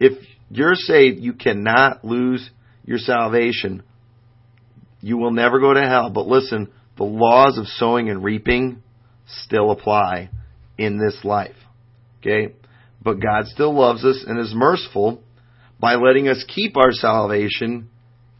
if 0.00 0.12
you're 0.50 0.74
saved, 0.74 1.20
you 1.20 1.32
cannot 1.32 2.04
lose 2.04 2.48
your 2.84 2.98
salvation. 2.98 3.82
You 5.00 5.18
will 5.18 5.30
never 5.30 5.60
go 5.60 5.74
to 5.74 5.86
hell. 5.86 6.10
But 6.10 6.26
listen, 6.26 6.68
the 6.96 7.04
laws 7.04 7.58
of 7.58 7.66
sowing 7.66 8.08
and 8.10 8.24
reaping 8.24 8.82
still 9.28 9.70
apply 9.70 10.30
in 10.76 10.98
this 10.98 11.24
life. 11.24 11.56
Okay? 12.20 12.54
But 13.02 13.20
God 13.20 13.46
still 13.46 13.74
loves 13.74 14.04
us 14.04 14.24
and 14.26 14.38
is 14.40 14.52
merciful 14.54 15.22
by 15.80 15.94
letting 15.94 16.28
us 16.28 16.44
keep 16.48 16.76
our 16.76 16.92
salvation 16.92 17.88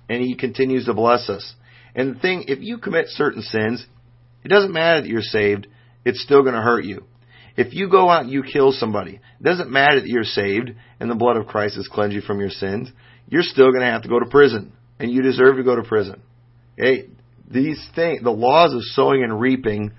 and 0.09 0.23
He 0.23 0.35
continues 0.35 0.87
to 0.87 0.95
bless 0.95 1.29
us. 1.29 1.55
And 1.95 2.17
the 2.17 2.21
thing, 2.21 2.45
if 2.49 2.61
you 2.61 2.79
commit 2.79 3.07
certain 3.09 3.43
sins, 3.43 3.85
it 4.45 4.49
doesn't 4.49 4.73
matter 4.73 5.03
that 5.03 5.09
you're 5.09 5.21
saved, 5.23 5.67
it's 6.05 6.23
still 6.23 6.43
going 6.43 6.55
to 6.55 6.61
hurt 6.61 6.85
you. 6.85 7.05
If 7.57 7.75
you 7.75 7.91
go 7.91 8.09
out 8.09 8.23
and 8.23 8.31
you 8.31 8.45
kill 8.45 8.73
somebody, 8.73 9.17
it 9.17 9.43
doesn't 9.43 9.71
matter 9.71 10.01
that 10.01 10.09
you're 10.09 10.23
saved 10.23 10.71
and 11.01 11.11
the 11.11 11.17
blood 11.17 11.37
of 11.37 11.47
Christ 11.47 11.75
has 11.77 11.89
cleansed 11.89 12.15
you 12.15 12.21
from 12.21 12.39
your 12.39 12.51
sins, 12.51 12.91
you're 13.29 13.43
still 13.43 13.71
going 13.71 13.81
to 13.81 13.91
have 13.91 14.03
to 14.03 14.09
go 14.09 14.21
to 14.21 14.27
prison. 14.27 14.73
And 15.01 15.11
you 15.11 15.23
deserve 15.23 15.57
to 15.57 15.65
go 15.65 15.77
to 15.77 15.83
prison. 15.83 16.23
Okay? 16.79 17.09
These 17.51 17.85
things, 17.95 18.23
the 18.23 18.31
laws 18.31 18.73
of 18.75 18.81
sowing 18.83 19.23
and 19.23 19.41
reaping 19.41 19.93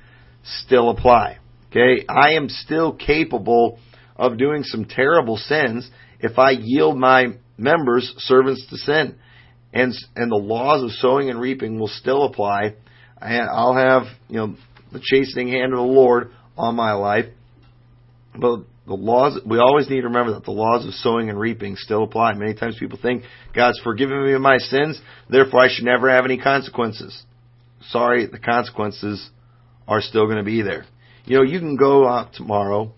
still 0.43 0.89
apply. 0.89 1.37
Okay? 1.69 2.05
I 2.07 2.31
am 2.33 2.49
still 2.49 2.93
capable 2.93 3.79
of 4.15 4.37
doing 4.37 4.63
some 4.63 4.85
terrible 4.85 5.37
sins 5.37 5.89
if 6.19 6.37
I 6.37 6.51
yield 6.51 6.97
my 6.97 7.37
members 7.57 8.13
servants 8.17 8.65
to 8.69 8.77
sin. 8.77 9.15
And, 9.71 9.93
and 10.15 10.31
the 10.31 10.35
laws 10.35 10.83
of 10.83 10.91
sowing 10.91 11.29
and 11.29 11.39
reaping 11.39 11.79
will 11.79 11.87
still 11.87 12.25
apply. 12.25 12.75
And 13.21 13.49
I'll 13.49 13.75
have, 13.75 14.03
you 14.27 14.37
know, 14.37 14.55
the 14.91 15.01
chastening 15.03 15.49
hand 15.49 15.73
of 15.73 15.77
the 15.77 15.83
Lord 15.83 16.31
on 16.57 16.75
my 16.75 16.93
life. 16.93 17.25
But 18.33 18.61
the 18.87 18.95
laws, 18.95 19.39
we 19.45 19.59
always 19.59 19.87
need 19.89 20.01
to 20.01 20.07
remember 20.07 20.33
that 20.33 20.45
the 20.45 20.51
laws 20.51 20.85
of 20.85 20.93
sowing 20.95 21.29
and 21.29 21.39
reaping 21.39 21.75
still 21.75 22.03
apply. 22.03 22.33
Many 22.33 22.55
times 22.55 22.77
people 22.79 22.97
think 22.99 23.23
God's 23.55 23.79
forgiven 23.83 24.25
me 24.25 24.33
of 24.33 24.41
my 24.41 24.57
sins, 24.57 24.99
therefore 25.29 25.61
I 25.61 25.69
should 25.69 25.85
never 25.85 26.09
have 26.09 26.25
any 26.25 26.39
consequences. 26.39 27.23
Sorry, 27.89 28.25
the 28.25 28.39
consequences 28.39 29.29
are 29.89 30.01
still 30.01 30.25
going 30.25 30.37
to 30.37 30.43
be 30.43 30.61
there. 30.61 30.85
You 31.25 31.37
know, 31.37 31.43
you 31.43 31.59
can 31.59 31.75
go 31.75 32.07
out 32.07 32.33
tomorrow 32.33 32.93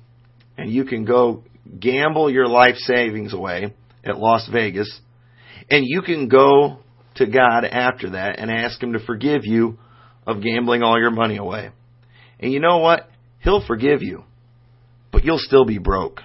and 0.58 0.71
you 0.71 0.84
can 0.84 1.06
go 1.06 1.43
gamble 1.80 2.30
your 2.30 2.47
life 2.47 2.75
savings 2.75 3.34
away 3.34 3.73
at 4.04 4.17
Las 4.17 4.47
Vegas 4.51 4.99
and 5.69 5.86
you 5.88 6.01
can 6.01 6.27
go 6.27 6.80
to 7.15 7.25
God 7.25 7.65
after 7.65 8.12
that 8.12 8.38
and 8.39 8.51
ask 8.51 8.82
Him 8.82 8.93
to 8.93 8.99
forgive 8.99 9.45
you 9.45 9.80
of 10.27 10.43
gambling 10.43 10.84
all 10.84 10.99
your 10.99 11.12
money 11.12 11.38
away. 11.38 11.69
And 12.39 12.51
you 12.51 12.60
know 12.60 12.80
what? 12.80 13.10
He'll 13.39 13.65
forgive 13.65 14.01
you, 14.01 14.23
but 15.12 15.23
you'll 15.23 15.39
still 15.39 15.65
be 15.65 15.77
broke. 15.77 16.19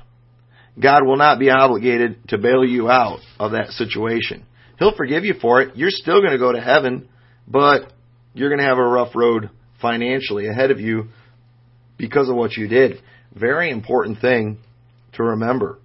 God 0.81 1.07
will 1.07 1.16
not 1.16 1.38
be 1.38 1.48
obligated 1.48 2.29
to 2.29 2.38
bail 2.38 2.64
you 2.64 2.90
out 2.90 3.20
of 3.38 3.52
that 3.52 3.68
situation. 3.70 4.44
He'll 4.79 4.94
forgive 4.94 5.24
you 5.24 5.35
for 5.40 5.62
it. 5.62 5.76
You're 5.76 5.90
still 5.90 6.20
going 6.20 6.33
to 6.33 6.38
go 6.38 6.52
to 6.52 6.61
heaven, 6.61 7.09
but 7.48 7.92
you're 8.35 8.50
going 8.50 8.61
to 8.61 8.66
have 8.66 8.79
a 8.79 8.83
rough 8.83 9.14
road 9.14 9.48
financially 9.80 10.48
ahead 10.48 10.70
of 10.70 10.80
you 10.80 11.08
because 11.98 12.28
of 12.28 12.36
what 12.36 12.52
you 12.52 12.68
did. 12.68 13.00
Very 13.34 13.70
important 13.70 14.20
thing 14.20 14.58
to 15.14 15.22
remember. 15.22 15.78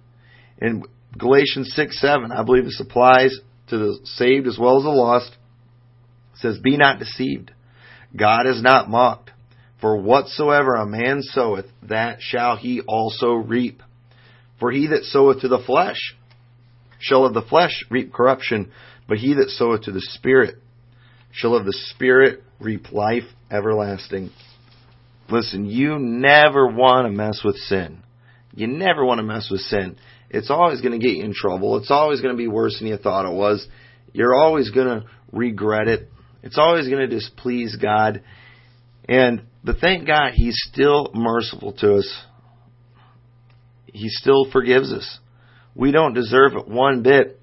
In 0.60 0.84
Galatians 1.18 1.72
6 1.74 2.00
7, 2.00 2.32
I 2.32 2.42
believe 2.42 2.64
this 2.64 2.80
applies 2.80 3.36
to 3.68 3.78
the 3.78 3.98
saved 4.04 4.46
as 4.46 4.58
well 4.58 4.78
as 4.78 4.84
the 4.84 4.90
lost. 4.90 5.30
It 6.34 6.38
says, 6.38 6.58
Be 6.62 6.76
not 6.76 6.98
deceived. 6.98 7.52
God 8.16 8.46
is 8.46 8.62
not 8.62 8.88
mocked. 8.88 9.30
For 9.80 9.96
whatsoever 9.96 10.76
a 10.76 10.86
man 10.86 11.22
soweth, 11.22 11.66
that 11.88 12.18
shall 12.20 12.56
he 12.56 12.80
also 12.86 13.32
reap. 13.32 13.82
For 14.60 14.70
he 14.70 14.86
that 14.88 15.04
soweth 15.04 15.40
to 15.40 15.48
the 15.48 15.58
flesh 15.58 16.14
shall 17.00 17.24
of 17.24 17.34
the 17.34 17.42
flesh 17.42 17.84
reap 17.90 18.12
corruption, 18.12 18.70
but 19.08 19.18
he 19.18 19.34
that 19.34 19.50
soweth 19.50 19.82
to 19.82 19.92
the 19.92 20.00
Spirit 20.00 20.54
shall 21.32 21.56
of 21.56 21.64
the 21.64 21.76
Spirit 21.90 22.44
reap 22.62 22.92
life 22.92 23.24
everlasting. 23.50 24.30
Listen, 25.28 25.66
you 25.66 25.98
never 25.98 26.66
want 26.66 27.06
to 27.06 27.12
mess 27.12 27.42
with 27.44 27.56
sin. 27.56 28.02
You 28.54 28.66
never 28.66 29.04
want 29.04 29.18
to 29.18 29.22
mess 29.22 29.48
with 29.50 29.60
sin. 29.60 29.96
It's 30.30 30.50
always 30.50 30.80
going 30.80 30.98
to 30.98 31.04
get 31.04 31.16
you 31.16 31.24
in 31.24 31.34
trouble. 31.34 31.76
It's 31.78 31.90
always 31.90 32.20
going 32.20 32.34
to 32.34 32.38
be 32.38 32.48
worse 32.48 32.78
than 32.78 32.88
you 32.88 32.96
thought 32.96 33.30
it 33.30 33.34
was. 33.34 33.66
You're 34.12 34.34
always 34.34 34.70
going 34.70 34.86
to 34.86 35.06
regret 35.30 35.88
it. 35.88 36.10
It's 36.42 36.58
always 36.58 36.88
going 36.88 37.08
to 37.08 37.14
displease 37.14 37.76
God. 37.76 38.22
And 39.08 39.42
but 39.64 39.76
thank 39.78 40.06
God 40.06 40.32
He's 40.34 40.58
still 40.70 41.10
merciful 41.14 41.72
to 41.74 41.96
us. 41.96 42.24
He 43.86 44.08
still 44.08 44.50
forgives 44.50 44.92
us. 44.92 45.18
We 45.74 45.92
don't 45.92 46.14
deserve 46.14 46.54
it 46.56 46.68
one 46.68 47.02
bit. 47.02 47.38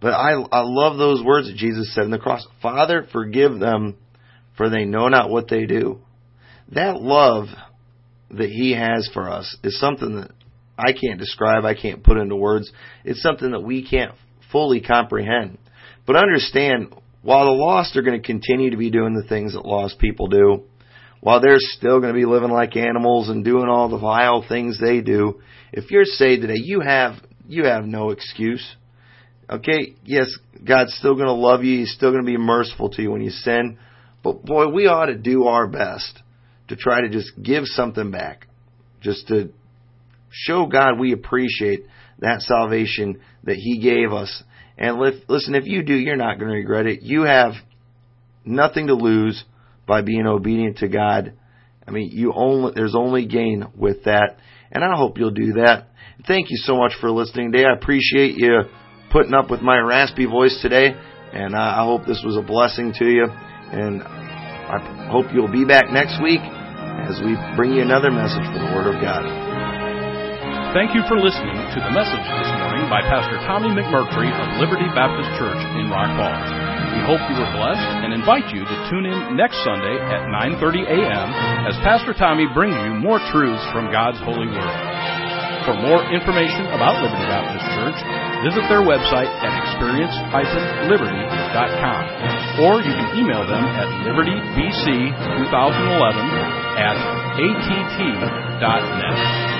But 0.00 0.12
I, 0.12 0.32
I 0.32 0.60
love 0.60 0.98
those 0.98 1.22
words 1.24 1.48
that 1.48 1.56
Jesus 1.56 1.94
said 1.94 2.04
in 2.04 2.10
the 2.10 2.18
cross. 2.18 2.46
Father, 2.60 3.06
forgive 3.10 3.58
them, 3.58 3.96
for 4.56 4.68
they 4.68 4.84
know 4.84 5.08
not 5.08 5.30
what 5.30 5.48
they 5.48 5.66
do. 5.66 6.00
That 6.72 7.00
love 7.00 7.46
that 8.30 8.50
He 8.50 8.72
has 8.72 9.08
for 9.12 9.28
us 9.28 9.56
is 9.62 9.78
something 9.78 10.16
that 10.16 10.30
I 10.76 10.92
can't 10.92 11.18
describe, 11.20 11.64
I 11.64 11.74
can't 11.74 12.02
put 12.02 12.16
into 12.16 12.36
words. 12.36 12.70
It's 13.04 13.22
something 13.22 13.52
that 13.52 13.60
we 13.60 13.88
can't 13.88 14.12
fully 14.50 14.80
comprehend. 14.80 15.58
But 16.06 16.16
understand, 16.16 16.94
while 17.22 17.46
the 17.46 17.52
lost 17.52 17.96
are 17.96 18.02
going 18.02 18.20
to 18.20 18.26
continue 18.26 18.70
to 18.70 18.76
be 18.76 18.90
doing 18.90 19.14
the 19.14 19.28
things 19.28 19.54
that 19.54 19.64
lost 19.64 19.98
people 19.98 20.26
do, 20.26 20.64
while 21.20 21.40
they're 21.40 21.56
still 21.58 22.00
going 22.00 22.12
to 22.12 22.18
be 22.18 22.26
living 22.26 22.50
like 22.50 22.76
animals 22.76 23.30
and 23.30 23.44
doing 23.44 23.68
all 23.68 23.88
the 23.88 23.98
vile 23.98 24.44
things 24.46 24.78
they 24.78 25.00
do, 25.00 25.40
if 25.72 25.90
you're 25.90 26.04
saved 26.04 26.42
today, 26.42 26.60
you 26.62 26.80
have 26.80 27.14
you 27.48 27.64
have 27.64 27.84
no 27.84 28.10
excuse. 28.10 28.64
Okay, 29.48 29.96
yes, 30.04 30.30
God's 30.64 30.94
still 30.94 31.14
going 31.14 31.26
to 31.26 31.32
love 31.32 31.64
you. 31.64 31.80
He's 31.80 31.94
still 31.94 32.10
going 32.10 32.22
to 32.22 32.26
be 32.26 32.36
merciful 32.36 32.90
to 32.90 33.02
you 33.02 33.10
when 33.10 33.22
you 33.22 33.30
sin. 33.30 33.78
But 34.24 34.44
boy, 34.44 34.68
we 34.68 34.86
ought 34.86 35.06
to 35.06 35.14
do 35.14 35.44
our 35.44 35.68
best 35.68 36.22
to 36.68 36.76
try 36.76 37.02
to 37.02 37.10
just 37.10 37.30
give 37.40 37.64
something 37.66 38.10
back. 38.10 38.46
Just 39.02 39.28
to 39.28 39.50
show 40.30 40.66
God 40.66 40.98
we 40.98 41.12
appreciate 41.12 41.84
that 42.20 42.40
salvation 42.40 43.20
that 43.44 43.56
He 43.56 43.78
gave 43.78 44.12
us. 44.12 44.42
And 44.78 44.98
listen, 45.28 45.54
if 45.54 45.66
you 45.66 45.84
do, 45.84 45.94
you're 45.94 46.16
not 46.16 46.38
going 46.38 46.50
to 46.50 46.56
regret 46.56 46.86
it. 46.86 47.02
You 47.02 47.22
have 47.22 47.52
nothing 48.44 48.88
to 48.88 48.94
lose 48.94 49.44
by 49.86 50.00
being 50.00 50.26
obedient 50.26 50.78
to 50.78 50.88
God. 50.88 51.34
I 51.86 51.90
mean, 51.90 52.10
you 52.12 52.32
only 52.34 52.72
there's 52.74 52.94
only 52.94 53.26
gain 53.26 53.66
with 53.76 54.04
that, 54.04 54.38
and 54.72 54.82
I 54.82 54.96
hope 54.96 55.18
you'll 55.18 55.30
do 55.32 55.52
that. 55.64 55.88
Thank 56.26 56.50
you 56.50 56.56
so 56.56 56.76
much 56.76 56.92
for 56.98 57.10
listening 57.10 57.52
today. 57.52 57.66
I 57.66 57.76
appreciate 57.76 58.36
you 58.36 58.62
putting 59.12 59.34
up 59.34 59.50
with 59.50 59.60
my 59.60 59.78
raspy 59.78 60.24
voice 60.24 60.58
today, 60.62 60.94
and 61.32 61.54
I 61.54 61.84
hope 61.84 62.06
this 62.06 62.22
was 62.24 62.38
a 62.38 62.42
blessing 62.42 62.94
to 62.98 63.04
you. 63.04 63.26
And 63.74 64.06
I 64.06 65.10
hope 65.10 65.34
you'll 65.34 65.50
be 65.50 65.66
back 65.66 65.90
next 65.90 66.22
week 66.22 66.38
as 67.10 67.18
we 67.26 67.34
bring 67.58 67.74
you 67.74 67.82
another 67.82 68.14
message 68.14 68.46
from 68.54 68.62
the 68.62 68.70
Word 68.70 68.86
of 68.86 69.02
God. 69.02 69.26
Thank 70.78 70.94
you 70.94 71.02
for 71.10 71.18
listening 71.18 71.54
to 71.54 71.78
the 71.82 71.90
message 71.90 72.22
this 72.22 72.50
morning 72.62 72.86
by 72.86 73.02
Pastor 73.06 73.38
Tommy 73.46 73.74
McMurtry 73.74 74.30
of 74.30 74.46
Liberty 74.62 74.86
Baptist 74.94 75.30
Church 75.38 75.58
in 75.78 75.90
Rock 75.90 76.10
Falls. 76.14 76.50
We 76.94 77.02
hope 77.02 77.22
you 77.30 77.34
were 77.34 77.50
blessed 77.50 77.90
and 78.06 78.14
invite 78.14 78.46
you 78.54 78.62
to 78.62 78.76
tune 78.90 79.06
in 79.10 79.34
next 79.34 79.58
Sunday 79.66 79.98
at 79.98 80.30
9:30 80.30 80.86
a.m. 80.86 81.28
as 81.66 81.74
Pastor 81.82 82.14
Tommy 82.14 82.46
brings 82.54 82.74
you 82.74 82.94
more 83.02 83.18
truths 83.34 83.62
from 83.74 83.90
God's 83.90 84.22
holy 84.22 84.46
word. 84.46 84.78
For 85.66 85.74
more 85.74 86.02
information 86.14 86.70
about 86.70 87.02
Liberty 87.02 87.26
Baptist 87.26 87.66
Church, 87.74 87.98
visit 88.44 88.68
their 88.68 88.84
website 88.84 89.32
at 89.40 89.56
experience-liberty.com 89.64 92.60
or 92.60 92.84
you 92.84 92.92
can 92.92 93.08
email 93.16 93.40
them 93.48 93.64
at 93.64 93.88
libertybc2011 94.04 95.16
at 96.76 97.00
att.net. 97.40 99.53